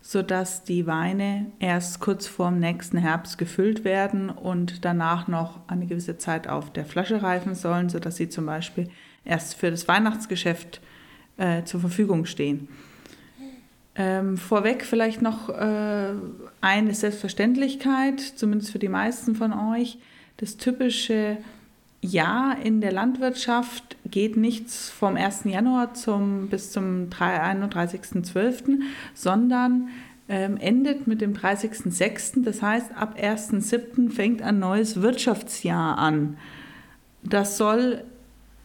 [0.00, 6.16] sodass die Weine erst kurz vorm nächsten Herbst gefüllt werden und danach noch eine gewisse
[6.16, 8.88] Zeit auf der Flasche reifen sollen, sodass sie zum Beispiel
[9.24, 10.80] erst für das Weihnachtsgeschäft
[11.36, 12.68] äh, zur Verfügung stehen.
[13.96, 16.14] Ähm, vorweg vielleicht noch äh,
[16.62, 19.98] eine Selbstverständlichkeit, zumindest für die meisten von euch.
[20.38, 21.36] Das typische
[22.02, 25.44] ja, in der Landwirtschaft geht nichts vom 1.
[25.44, 28.80] Januar zum, bis zum 31.12.,
[29.14, 29.88] sondern
[30.28, 32.42] ähm, endet mit dem 30.06.
[32.42, 34.10] Das heißt, ab 1.07.
[34.10, 36.38] fängt ein neues Wirtschaftsjahr an.
[37.22, 38.04] Das soll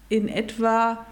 [0.08, 1.06] in etwa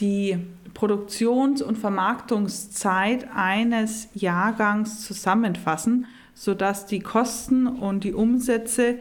[0.00, 0.38] die
[0.72, 9.00] Produktions- und Vermarktungszeit eines Jahrgangs zusammenfassen, sodass die Kosten und die Umsätze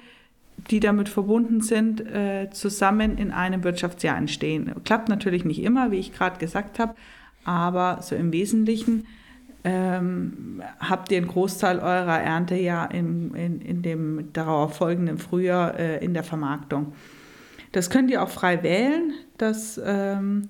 [0.69, 4.73] die damit verbunden sind, äh, zusammen in einem Wirtschaftsjahr entstehen.
[4.83, 6.95] Klappt natürlich nicht immer, wie ich gerade gesagt habe,
[7.43, 9.05] aber so im Wesentlichen
[9.63, 15.79] ähm, habt ihr einen Großteil eurer Ernte ja in, in, in dem darauf folgenden Frühjahr
[15.79, 16.93] äh, in der Vermarktung.
[17.71, 19.13] Das könnt ihr auch frei wählen.
[19.37, 20.49] Das ähm,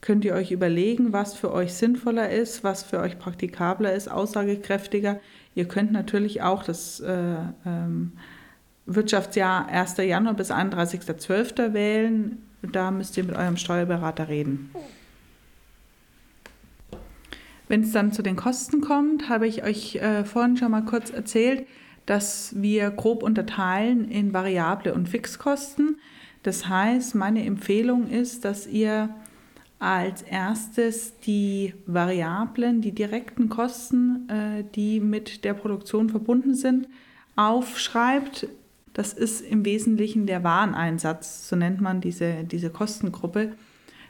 [0.00, 5.20] könnt ihr euch überlegen, was für euch sinnvoller ist, was für euch praktikabler ist, aussagekräftiger.
[5.54, 8.12] Ihr könnt natürlich auch das äh, ähm,
[8.88, 9.98] Wirtschaftsjahr 1.
[9.98, 11.74] Januar bis 31.12.
[11.74, 12.42] wählen.
[12.62, 14.70] Da müsst ihr mit eurem Steuerberater reden.
[17.68, 21.10] Wenn es dann zu den Kosten kommt, habe ich euch äh, vorhin schon mal kurz
[21.10, 21.66] erzählt,
[22.06, 25.98] dass wir grob unterteilen in variable und Fixkosten.
[26.42, 29.14] Das heißt, meine Empfehlung ist, dass ihr
[29.78, 36.88] als erstes die Variablen, die direkten Kosten, äh, die mit der Produktion verbunden sind,
[37.36, 38.48] aufschreibt
[38.98, 43.52] das ist im Wesentlichen der Wareneinsatz, so nennt man diese, diese Kostengruppe.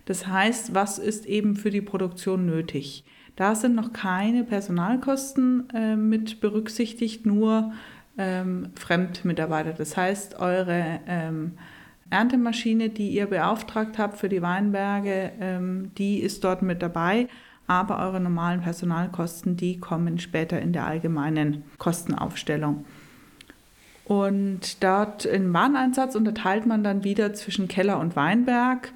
[0.07, 3.05] Das heißt, was ist eben für die Produktion nötig?
[3.37, 7.75] Da sind noch keine Personalkosten äh, mit berücksichtigt, nur
[8.17, 9.75] ähm, Fremdmitarbeiter.
[9.75, 11.59] Das heißt, eure ähm,
[12.09, 17.29] Erntemaschine, die ihr beauftragt habt für die Weinberge, ähm, die ist dort mit dabei.
[17.67, 22.87] Aber eure normalen Personalkosten, die kommen später in der allgemeinen Kostenaufstellung.
[24.09, 28.91] Und dort im Wareneinsatz unterteilt man dann wieder zwischen Keller und Weinberg,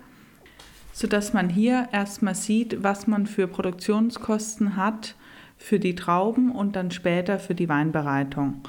[0.94, 5.14] sodass man hier erstmal sieht, was man für Produktionskosten hat
[5.58, 8.62] für die Trauben und dann später für die Weinbereitung.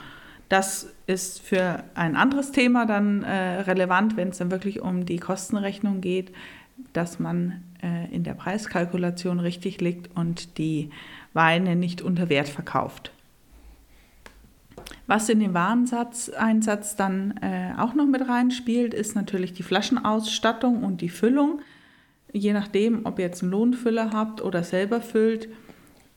[0.49, 5.19] Das ist für ein anderes Thema dann äh, relevant, wenn es dann wirklich um die
[5.19, 6.33] Kostenrechnung geht,
[6.91, 10.89] dass man äh, in der Preiskalkulation richtig liegt und die
[11.31, 13.11] Weine nicht unter Wert verkauft.
[15.07, 21.01] Was in den Wareneinsatz dann äh, auch noch mit reinspielt, ist natürlich die Flaschenausstattung und
[21.01, 21.61] die Füllung.
[22.31, 25.49] Je nachdem, ob ihr jetzt einen Lohnfüller habt oder selber füllt,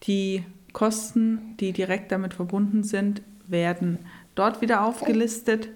[0.04, 3.98] die Kosten, die direkt damit verbunden sind, werden
[4.34, 5.70] dort wieder aufgelistet.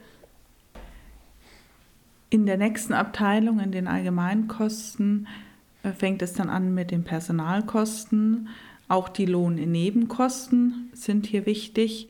[2.28, 5.26] In der nächsten Abteilung, in den Allgemeinkosten,
[5.82, 8.48] äh, fängt es dann an mit den Personalkosten.
[8.88, 12.09] Auch die Lohnnebenkosten sind hier wichtig.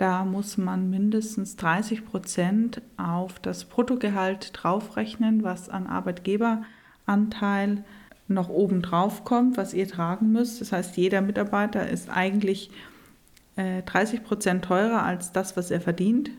[0.00, 7.84] Da muss man mindestens 30 Prozent auf das Bruttogehalt draufrechnen, was an Arbeitgeberanteil
[8.26, 10.62] noch oben drauf kommt, was ihr tragen müsst.
[10.62, 12.70] Das heißt, jeder Mitarbeiter ist eigentlich
[13.56, 16.30] äh, 30 Prozent teurer als das, was er verdient.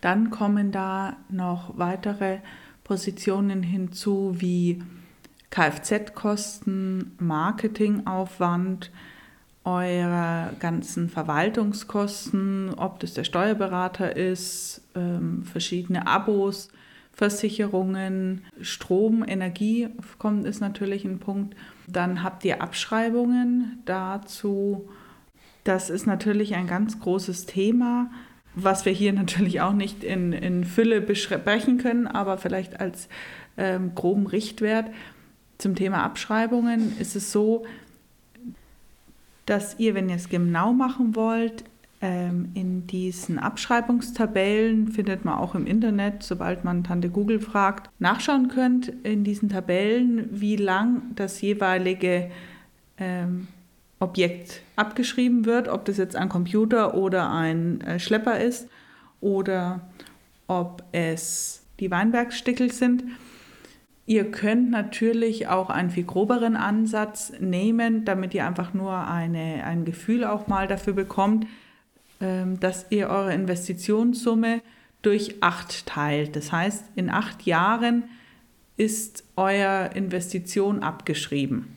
[0.00, 2.38] Dann kommen da noch weitere
[2.84, 4.82] Positionen hinzu wie
[5.50, 8.90] Kfz-Kosten, Marketingaufwand,
[9.64, 16.68] eure ganzen Verwaltungskosten, ob das der Steuerberater ist, ähm, verschiedene Abos,
[17.12, 21.54] Versicherungen, Strom, Energie kommt, ist natürlich ein Punkt.
[21.86, 24.88] Dann habt ihr Abschreibungen dazu.
[25.62, 28.10] Das ist natürlich ein ganz großes Thema,
[28.54, 33.08] was wir hier natürlich auch nicht in, in Fülle besprechen können, aber vielleicht als
[33.56, 34.90] ähm, groben Richtwert.
[35.56, 37.64] Zum Thema Abschreibungen ist es so,
[39.46, 41.64] dass ihr, wenn ihr es genau machen wollt,
[42.00, 48.48] ähm, in diesen Abschreibungstabellen findet man auch im Internet, sobald man Tante Google fragt, nachschauen
[48.48, 52.30] könnt in diesen Tabellen, wie lang das jeweilige
[52.98, 53.48] ähm,
[54.00, 58.68] Objekt abgeschrieben wird, ob das jetzt ein Computer oder ein äh, Schlepper ist
[59.20, 59.80] oder
[60.46, 63.04] ob es die Weinbergstickel sind.
[64.06, 69.84] Ihr könnt natürlich auch einen viel groberen Ansatz nehmen, damit ihr einfach nur eine, ein
[69.84, 71.46] Gefühl auch mal dafür bekommt,
[72.20, 74.60] ähm, dass ihr eure Investitionssumme
[75.00, 76.36] durch acht teilt.
[76.36, 78.04] Das heißt, in acht Jahren
[78.76, 81.68] ist eure Investition abgeschrieben.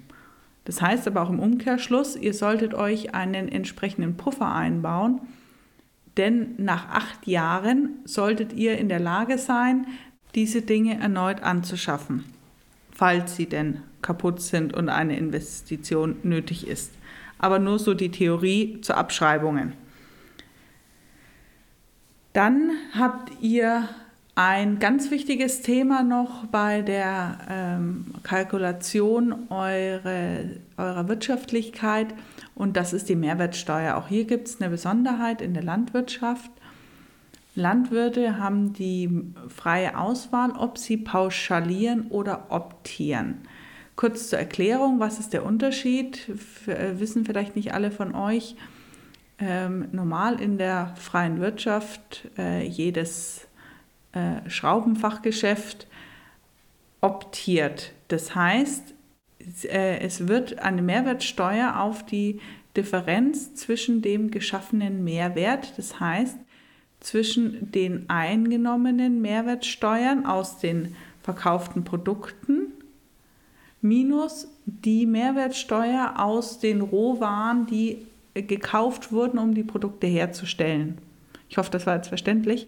[0.65, 5.21] Das heißt aber auch im Umkehrschluss, ihr solltet euch einen entsprechenden Puffer einbauen,
[6.17, 9.87] denn nach acht Jahren solltet ihr in der Lage sein,
[10.35, 12.25] diese Dinge erneut anzuschaffen,
[12.91, 16.93] falls sie denn kaputt sind und eine Investition nötig ist.
[17.39, 19.73] Aber nur so die Theorie zu Abschreibungen.
[22.33, 23.89] Dann habt ihr
[24.35, 32.13] ein ganz wichtiges Thema noch bei der ähm, Kalkulation eure, eurer Wirtschaftlichkeit
[32.53, 33.95] und das ist die Mehrwertsteuer.
[33.97, 36.51] Auch hier gibt es eine Besonderheit in der Landwirtschaft.
[37.57, 39.09] Landwirte haben die
[39.49, 43.39] freie Auswahl, ob sie pauschalieren oder optieren.
[43.95, 46.29] Kurz zur Erklärung, was ist der Unterschied?
[46.67, 48.55] Äh, wissen vielleicht nicht alle von euch.
[49.39, 53.47] Ähm, normal in der freien Wirtschaft äh, jedes
[54.11, 55.87] äh, Schraubenfachgeschäft
[57.01, 57.93] optiert.
[58.07, 58.93] Das heißt,
[59.69, 62.41] es wird eine Mehrwertsteuer auf die
[62.75, 66.37] Differenz zwischen dem geschaffenen Mehrwert, das heißt
[67.07, 72.73] zwischen den eingenommenen Mehrwertsteuern aus den verkauften Produkten
[73.81, 80.97] minus die Mehrwertsteuer aus den Rohwaren, die gekauft wurden, um die Produkte herzustellen.
[81.47, 82.67] Ich hoffe, das war jetzt verständlich.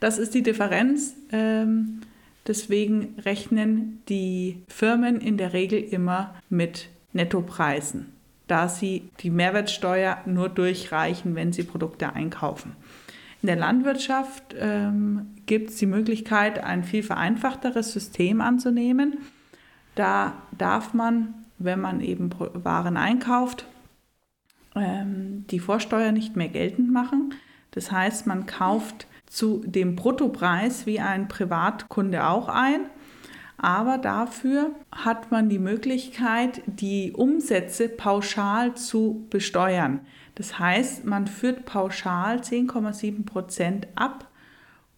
[0.00, 1.14] Das ist die Differenz.
[1.30, 2.00] Ähm,
[2.46, 8.06] deswegen rechnen die Firmen in der Regel immer mit Nettopreisen,
[8.46, 12.72] da sie die Mehrwertsteuer nur durchreichen, wenn sie Produkte einkaufen.
[13.42, 19.18] In der Landwirtschaft ähm, gibt es die Möglichkeit, ein viel vereinfachteres System anzunehmen.
[19.94, 23.66] Da darf man, wenn man eben Waren einkauft,
[24.74, 27.34] ähm, die Vorsteuer nicht mehr geltend machen.
[27.70, 32.86] Das heißt, man kauft zu dem Bruttopreis wie ein Privatkunde auch ein.
[33.58, 40.00] Aber dafür hat man die Möglichkeit, die Umsätze pauschal zu besteuern.
[40.36, 44.28] Das heißt, man führt pauschal 10,7 Prozent ab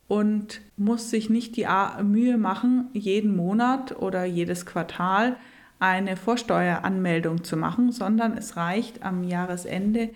[0.08, 1.66] und muss sich nicht die
[2.02, 5.36] Mühe machen, jeden Monat oder jedes Quartal
[5.78, 10.10] eine Vorsteueranmeldung zu machen, sondern es reicht am Jahresende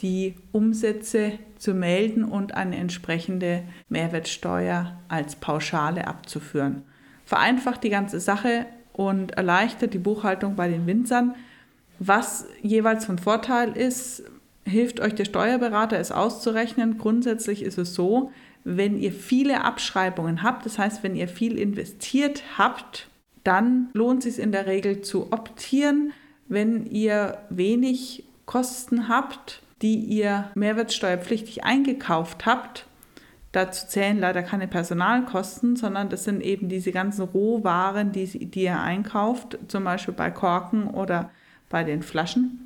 [0.00, 6.82] die Umsätze zu melden und eine entsprechende Mehrwertsteuer als Pauschale abzuführen.
[7.24, 11.36] Vereinfacht die ganze Sache und erleichtert die Buchhaltung bei den Winzern,
[12.00, 14.24] Was jeweils von Vorteil ist,
[14.66, 16.98] hilft euch der Steuerberater, es auszurechnen.
[16.98, 18.30] Grundsätzlich ist es so,
[18.64, 23.08] wenn ihr viele Abschreibungen habt, das heißt, wenn ihr viel investiert habt,
[23.44, 26.12] dann lohnt es sich in der Regel zu optieren.
[26.48, 32.86] Wenn ihr wenig Kosten habt, die ihr mehrwertsteuerpflichtig eingekauft habt,
[33.52, 38.80] dazu zählen leider keine Personalkosten, sondern das sind eben diese ganzen Rohwaren, die, die ihr
[38.80, 41.30] einkauft, zum Beispiel bei Korken oder
[41.68, 42.63] bei den Flaschen.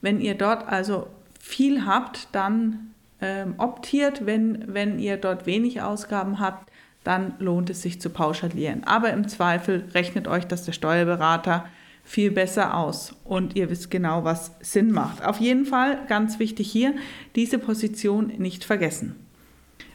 [0.00, 1.08] Wenn ihr dort also
[1.40, 4.26] viel habt, dann ähm, optiert.
[4.26, 6.70] Wenn, wenn ihr dort wenig Ausgaben habt,
[7.04, 8.84] dann lohnt es sich zu pauschalieren.
[8.84, 11.66] Aber im Zweifel rechnet euch das der Steuerberater
[12.06, 15.24] viel besser aus und ihr wisst genau, was Sinn macht.
[15.24, 16.94] Auf jeden Fall ganz wichtig hier,
[17.34, 19.16] diese Position nicht vergessen.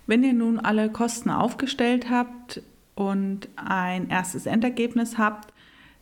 [0.07, 2.61] Wenn ihr nun alle Kosten aufgestellt habt
[2.95, 5.50] und ein erstes Endergebnis habt,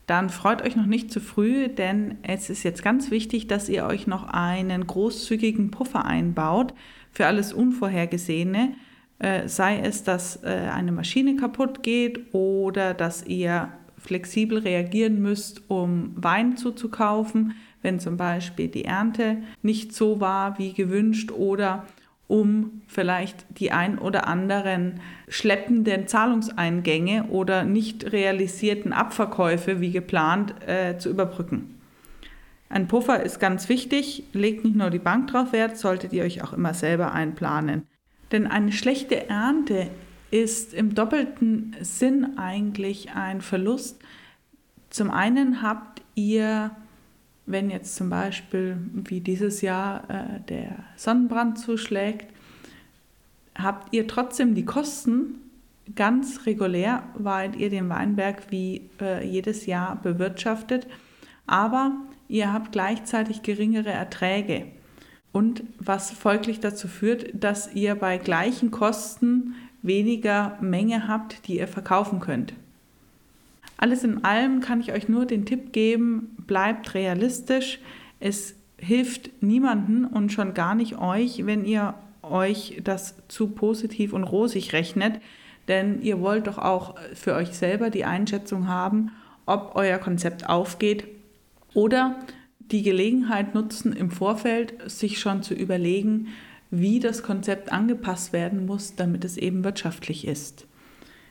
[0.09, 3.85] dann freut euch noch nicht zu früh, denn es ist jetzt ganz wichtig, dass ihr
[3.85, 6.73] euch noch einen großzügigen Puffer einbaut
[7.11, 8.73] für alles Unvorhergesehene.
[9.19, 15.69] Äh, sei es, dass äh, eine Maschine kaputt geht oder dass ihr flexibel reagieren müsst,
[15.69, 17.53] um Wein zuzukaufen,
[17.83, 21.85] wenn zum Beispiel die Ernte nicht so war wie gewünscht oder
[22.29, 30.97] um vielleicht die ein oder anderen schleppenden Zahlungseingänge oder nicht realisierten Abverkäufe wie geplant äh,
[30.99, 31.75] zu überbrücken.
[32.69, 36.43] Ein Puffer ist ganz wichtig, legt nicht nur die Bank drauf Wert, solltet ihr euch
[36.43, 37.87] auch immer selber einplanen.
[38.31, 39.87] Denn eine schlechte Ernte
[40.29, 43.99] ist im doppelten Sinn eigentlich ein Verlust.
[44.91, 46.69] Zum einen habt ihr,
[47.49, 52.27] wenn jetzt zum Beispiel wie dieses Jahr äh, der Sonnenbrand zuschlägt,
[53.55, 55.39] habt ihr trotzdem die Kosten
[55.95, 60.87] ganz regulär, weil ihr den Weinberg wie äh, jedes Jahr bewirtschaftet,
[61.47, 61.93] aber
[62.27, 64.67] ihr habt gleichzeitig geringere Erträge.
[65.31, 71.67] Und was folglich dazu führt, dass ihr bei gleichen Kosten weniger Menge habt, die ihr
[71.67, 72.53] verkaufen könnt.
[73.81, 77.79] Alles in allem kann ich euch nur den Tipp geben, bleibt realistisch.
[78.19, 84.25] Es hilft niemanden und schon gar nicht euch, wenn ihr euch das zu positiv und
[84.25, 85.21] rosig rechnet,
[85.69, 89.11] denn ihr wollt doch auch für euch selber die Einschätzung haben,
[89.45, 91.07] ob euer Konzept aufgeht
[91.73, 92.19] oder
[92.59, 96.27] die Gelegenheit nutzen, im Vorfeld sich schon zu überlegen,
[96.69, 100.67] wie das Konzept angepasst werden muss, damit es eben wirtschaftlich ist.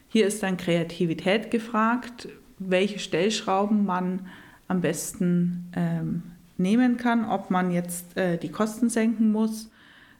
[0.08, 2.28] Hier ist dann Kreativität gefragt,
[2.58, 4.26] welche Stellschrauben man
[4.66, 6.22] am besten ähm,
[6.56, 9.70] nehmen kann, ob man jetzt äh, die Kosten senken muss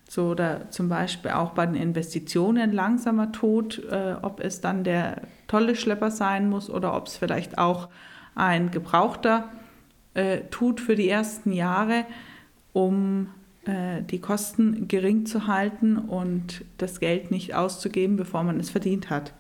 [0.09, 5.23] so oder zum Beispiel auch bei den Investitionen langsamer tut, äh, ob es dann der
[5.47, 7.89] tolle Schlepper sein muss oder ob es vielleicht auch
[8.35, 9.51] ein gebrauchter
[10.15, 12.07] äh, tut für die ersten Jahre,
[12.73, 13.29] um
[13.67, 19.11] äh, die Kosten gering zu halten und das Geld nicht auszugeben, bevor man es verdient
[19.11, 19.35] hat.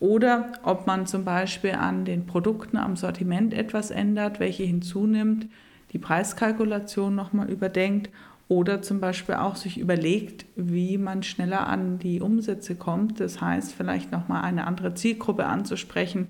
[0.00, 5.46] Oder ob man zum Beispiel an den Produkten, am Sortiment etwas ändert, welche hinzunimmt,
[5.92, 8.10] die Preiskalkulation nochmal überdenkt
[8.48, 13.20] oder zum Beispiel auch sich überlegt, wie man schneller an die Umsätze kommt.
[13.20, 16.28] Das heißt, vielleicht nochmal eine andere Zielgruppe anzusprechen,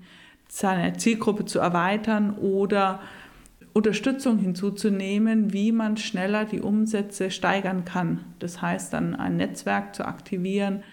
[0.49, 2.99] seine Zielgruppe zu erweitern oder
[3.73, 8.19] Unterstützung hinzuzunehmen, wie man schneller die Umsätze steigern kann.
[8.39, 10.83] Das heißt dann ein Netzwerk zu aktivieren,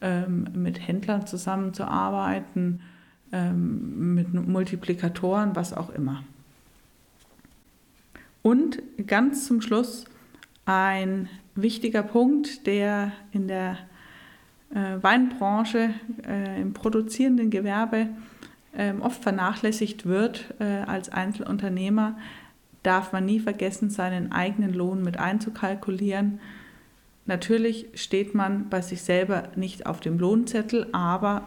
[0.00, 2.80] ähm, mit Händlern zusammenzuarbeiten,
[3.32, 6.22] ähm, mit Multiplikatoren, was auch immer.
[8.42, 10.04] Und ganz zum Schluss
[10.64, 13.78] ein wichtiger Punkt, der in der
[14.74, 15.90] äh, Weinbranche,
[16.26, 18.08] äh, im produzierenden Gewerbe
[18.72, 22.16] äh, oft vernachlässigt wird äh, als Einzelunternehmer,
[22.82, 26.40] darf man nie vergessen, seinen eigenen Lohn mit einzukalkulieren.
[27.28, 31.46] Natürlich steht man bei sich selber nicht auf dem Lohnzettel, aber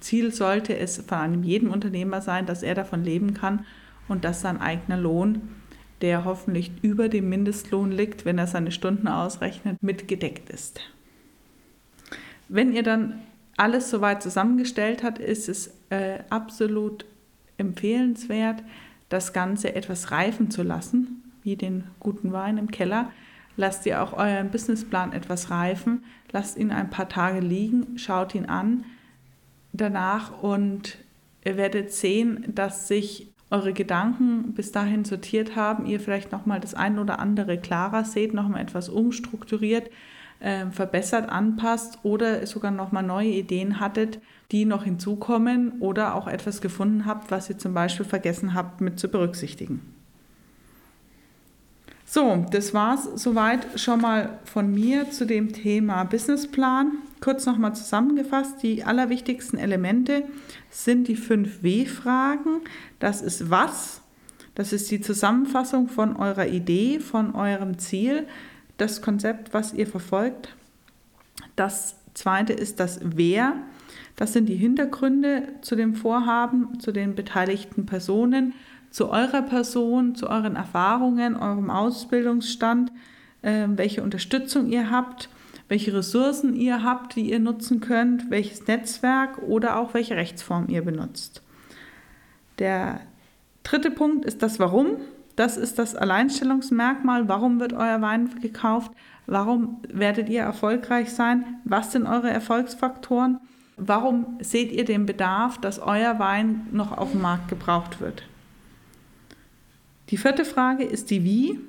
[0.00, 3.64] Ziel sollte es von einem jeden Unternehmer sein, dass er davon leben kann
[4.08, 5.42] und dass sein eigener Lohn
[6.00, 10.80] der hoffentlich über dem Mindestlohn liegt, wenn er seine Stunden ausrechnet, mitgedeckt ist.
[12.48, 13.20] Wenn ihr dann
[13.56, 17.04] alles soweit zusammengestellt habt, ist es äh, absolut
[17.56, 18.62] empfehlenswert,
[19.08, 23.10] das Ganze etwas reifen zu lassen, wie den guten Wein im Keller.
[23.58, 28.46] Lasst ihr auch euren Businessplan etwas reifen, lasst ihn ein paar Tage liegen, schaut ihn
[28.46, 28.84] an
[29.72, 30.96] danach und
[31.44, 36.74] ihr werdet sehen, dass sich eure Gedanken bis dahin sortiert haben, ihr vielleicht nochmal das
[36.74, 39.90] ein oder andere klarer seht, nochmal etwas umstrukturiert,
[40.38, 44.20] äh, verbessert, anpasst oder sogar nochmal neue Ideen hattet,
[44.52, 49.00] die noch hinzukommen oder auch etwas gefunden habt, was ihr zum Beispiel vergessen habt mit
[49.00, 49.97] zu berücksichtigen.
[52.10, 56.92] So, das war es soweit schon mal von mir zu dem Thema Businessplan.
[57.20, 60.22] Kurz nochmal zusammengefasst, die allerwichtigsten Elemente
[60.70, 62.62] sind die fünf W-Fragen.
[62.98, 64.00] Das ist was,
[64.54, 68.26] das ist die Zusammenfassung von eurer Idee, von eurem Ziel,
[68.78, 70.56] das Konzept, was ihr verfolgt.
[71.56, 73.52] Das zweite ist das Wer.
[74.16, 78.54] Das sind die Hintergründe zu dem Vorhaben, zu den beteiligten Personen
[78.90, 82.92] zu eurer Person, zu euren Erfahrungen, eurem Ausbildungsstand,
[83.42, 85.28] äh, welche Unterstützung ihr habt,
[85.68, 90.82] welche Ressourcen ihr habt, die ihr nutzen könnt, welches Netzwerk oder auch welche Rechtsform ihr
[90.82, 91.42] benutzt.
[92.58, 93.00] Der
[93.62, 94.96] dritte Punkt ist das Warum.
[95.36, 97.28] Das ist das Alleinstellungsmerkmal.
[97.28, 98.90] Warum wird euer Wein gekauft?
[99.26, 101.60] Warum werdet ihr erfolgreich sein?
[101.64, 103.38] Was sind eure Erfolgsfaktoren?
[103.76, 108.27] Warum seht ihr den Bedarf, dass euer Wein noch auf dem Markt gebraucht wird?
[110.10, 111.60] Die vierte Frage ist die Wie.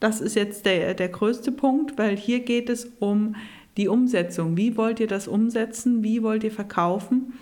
[0.00, 3.36] Das ist jetzt der, der größte Punkt, weil hier geht es um
[3.76, 4.56] die Umsetzung.
[4.56, 6.02] Wie wollt ihr das umsetzen?
[6.02, 7.34] Wie wollt ihr verkaufen?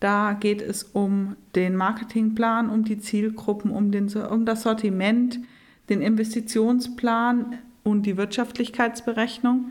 [0.00, 5.40] Da geht es um den Marketingplan, um die Zielgruppen, um, den, um das Sortiment,
[5.88, 9.70] den Investitionsplan und die Wirtschaftlichkeitsberechnung.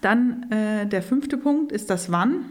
[0.00, 2.46] Dann äh, der fünfte Punkt ist das Wann.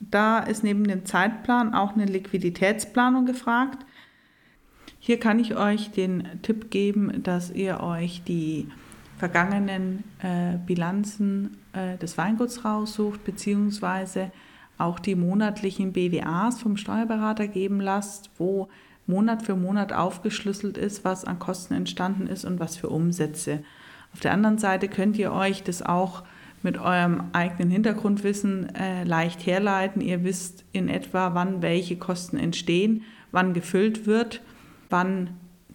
[0.00, 3.84] Da ist neben dem Zeitplan auch eine Liquiditätsplanung gefragt.
[5.06, 8.68] Hier kann ich euch den Tipp geben, dass ihr euch die
[9.18, 14.32] vergangenen äh, Bilanzen äh, des Weinguts raussucht, beziehungsweise
[14.78, 18.70] auch die monatlichen BWAs vom Steuerberater geben lasst, wo
[19.06, 23.62] Monat für Monat aufgeschlüsselt ist, was an Kosten entstanden ist und was für Umsätze.
[24.14, 26.22] Auf der anderen Seite könnt ihr euch das auch
[26.62, 30.00] mit eurem eigenen Hintergrundwissen äh, leicht herleiten.
[30.00, 33.02] Ihr wisst in etwa, wann welche Kosten entstehen,
[33.32, 34.40] wann gefüllt wird
[34.94, 35.30] wann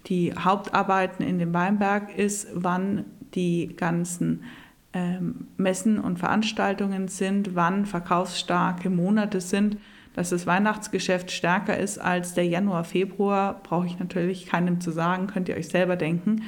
[0.08, 3.04] die Hauptarbeiten in dem Weinberg ist, wann
[3.36, 4.46] die ganzen
[4.94, 9.76] ähm, Messen und Veranstaltungen sind, wann verkaufsstarke Monate sind.
[10.14, 15.28] Dass das Weihnachtsgeschäft stärker ist als der Januar, Februar, brauche ich natürlich keinem zu sagen,
[15.28, 16.44] könnt ihr euch selber denken.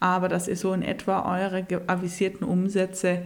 [0.00, 3.20] Aber dass ihr so in etwa eure avisierten Umsätze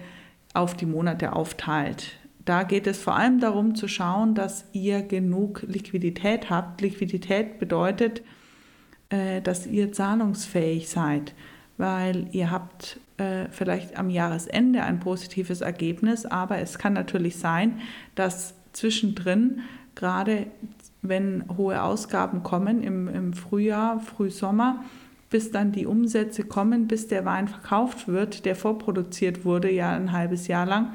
[0.55, 2.19] auf die Monate aufteilt.
[2.45, 6.81] Da geht es vor allem darum zu schauen, dass ihr genug Liquidität habt.
[6.81, 8.23] Liquidität bedeutet,
[9.43, 11.35] dass ihr zahlungsfähig seid,
[11.77, 17.81] weil ihr habt äh, vielleicht am Jahresende ein positives Ergebnis, aber es kann natürlich sein,
[18.15, 19.61] dass zwischendrin,
[19.95, 20.47] gerade
[21.03, 24.85] wenn hohe Ausgaben kommen im, im Frühjahr, Frühsommer,
[25.31, 30.13] bis dann die Umsätze kommen, bis der Wein verkauft wird, der vorproduziert wurde, ja ein
[30.13, 30.93] halbes Jahr lang,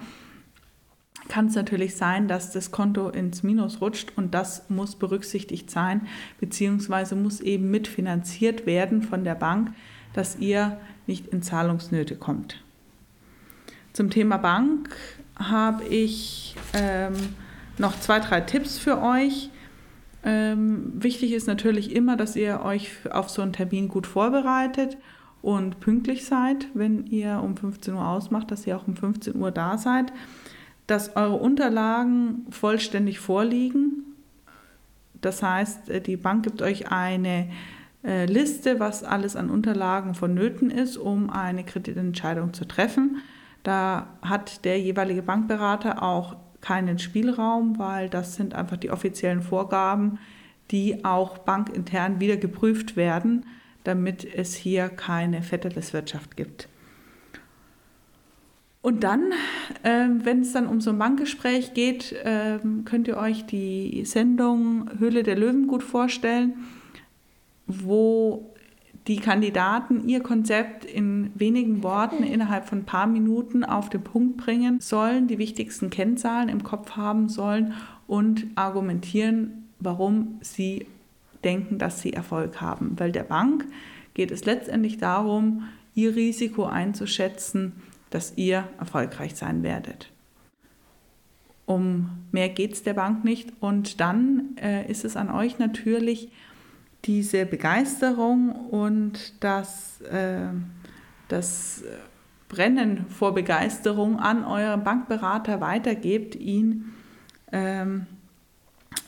[1.27, 6.07] kann es natürlich sein, dass das Konto ins Minus rutscht und das muss berücksichtigt sein,
[6.39, 9.73] beziehungsweise muss eben mitfinanziert werden von der Bank,
[10.13, 12.63] dass ihr nicht in Zahlungsnöte kommt.
[13.93, 14.95] Zum Thema Bank
[15.37, 17.13] habe ich ähm,
[17.77, 19.49] noch zwei, drei Tipps für euch.
[20.23, 24.97] Ähm, wichtig ist natürlich immer, dass ihr euch auf so einen Termin gut vorbereitet
[25.41, 29.51] und pünktlich seid, wenn ihr um 15 Uhr ausmacht, dass ihr auch um 15 Uhr
[29.51, 30.11] da seid
[30.87, 34.15] dass eure Unterlagen vollständig vorliegen.
[35.21, 37.49] Das heißt, äh, die Bank gibt euch eine
[38.03, 43.17] äh, Liste, was alles an Unterlagen vonnöten ist, um eine Kreditentscheidung zu treffen.
[43.63, 50.19] Da hat der jeweilige Bankberater auch keinen Spielraum, weil das sind einfach die offiziellen Vorgaben,
[50.71, 53.45] die auch bankintern wieder geprüft werden,
[53.83, 56.67] damit es hier keine Vetterleswirtschaft gibt.
[58.87, 59.33] Und dann,
[59.83, 64.89] äh, wenn es dann um so ein Bankgespräch geht, äh, könnt ihr euch die Sendung
[64.97, 66.53] Höhle der Löwen gut vorstellen,
[67.65, 68.55] wo
[69.07, 74.37] die Kandidaten ihr Konzept in wenigen Worten innerhalb von ein paar Minuten auf den Punkt
[74.37, 77.73] bringen sollen, die wichtigsten Kennzahlen im Kopf haben sollen
[78.07, 80.87] und argumentieren, warum sie
[81.43, 82.93] denken, dass sie Erfolg haben.
[82.97, 83.65] Weil der Bank
[84.13, 85.63] geht es letztendlich darum,
[85.93, 87.73] ihr Risiko einzuschätzen,
[88.09, 90.11] dass ihr erfolgreich sein werdet.
[91.65, 93.51] Um mehr geht es der Bank nicht.
[93.59, 96.31] Und dann äh, ist es an euch natürlich,
[97.05, 100.47] diese Begeisterung und das, äh,
[101.27, 101.83] das
[102.49, 106.93] Brennen vor Begeisterung an euren Bankberater weitergebt, ihn
[107.51, 108.07] ähm,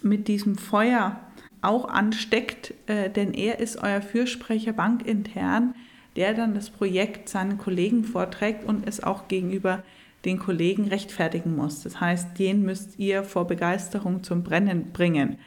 [0.02, 1.20] mit diesem Feuer
[1.62, 5.76] auch ansteckt, äh, denn er ist euer Fürsprecher bankintern
[6.20, 9.84] der dann das Projekt seinen Kollegen vorträgt und es auch gegenüber
[10.26, 11.82] den Kollegen rechtfertigen muss.
[11.84, 15.38] Das heißt, den müsst ihr vor Begeisterung zum Brennen bringen.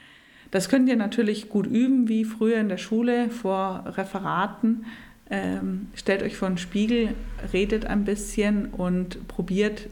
[0.51, 4.87] Das könnt ihr natürlich gut üben, wie früher in der Schule vor Referaten.
[5.31, 7.15] ähm, stellt euch vor den Spiegel,
[7.53, 9.89] redet ein bisschen und probiert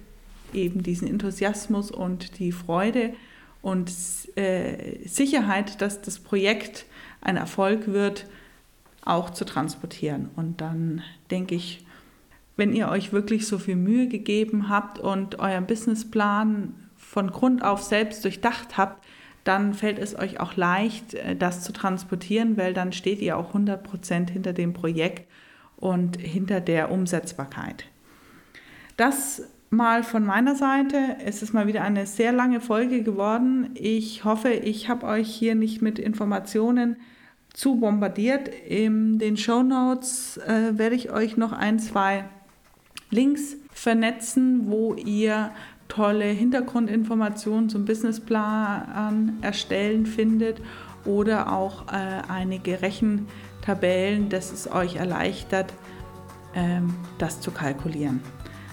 [0.54, 3.12] eben diesen Enthusiasmus und die Freude
[3.60, 3.92] und
[4.36, 6.86] äh, Sicherheit, dass das Projekt
[7.20, 8.24] ein Erfolg wird,
[9.04, 10.30] auch zu transportieren.
[10.36, 11.84] Und dann denke ich,
[12.56, 17.82] wenn ihr euch wirklich so viel Mühe gegeben habt und euren Businessplan von Grund auf
[17.82, 19.04] selbst durchdacht habt,
[19.44, 23.54] dann fällt es euch auch leicht, äh, das zu transportieren, weil dann steht ihr auch
[23.54, 25.26] 100% hinter dem Projekt
[25.76, 27.86] und hinter der Umsetzbarkeit.
[28.98, 31.16] Das mal von meiner Seite.
[31.24, 33.70] Es ist mal wieder eine sehr lange Folge geworden.
[33.74, 36.96] Ich hoffe, ich habe euch hier nicht mit Informationen
[37.52, 38.48] zu bombardiert.
[38.48, 42.24] In den Show Notes äh, werde ich euch noch ein, zwei
[43.10, 45.50] Links vernetzen, wo ihr
[45.88, 50.62] tolle Hintergrundinformationen zum Businessplan erstellen findet
[51.04, 55.72] oder auch äh, einige Rechentabellen, das es euch erleichtert,
[56.54, 58.20] ähm, das zu kalkulieren.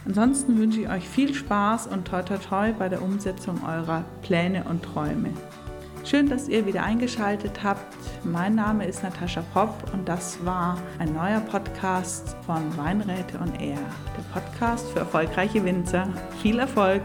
[0.05, 4.63] Ansonsten wünsche ich euch viel Spaß und toi toi toi bei der Umsetzung eurer Pläne
[4.63, 5.31] und Träume.
[6.09, 7.97] Schön, dass ihr wieder eingeschaltet habt.
[8.23, 13.77] Mein Name ist Natascha Popp und das war ein neuer Podcast von Weinräte und Air,
[14.15, 16.07] der Podcast für erfolgreiche Winzer.
[16.41, 17.01] Viel Erfolg!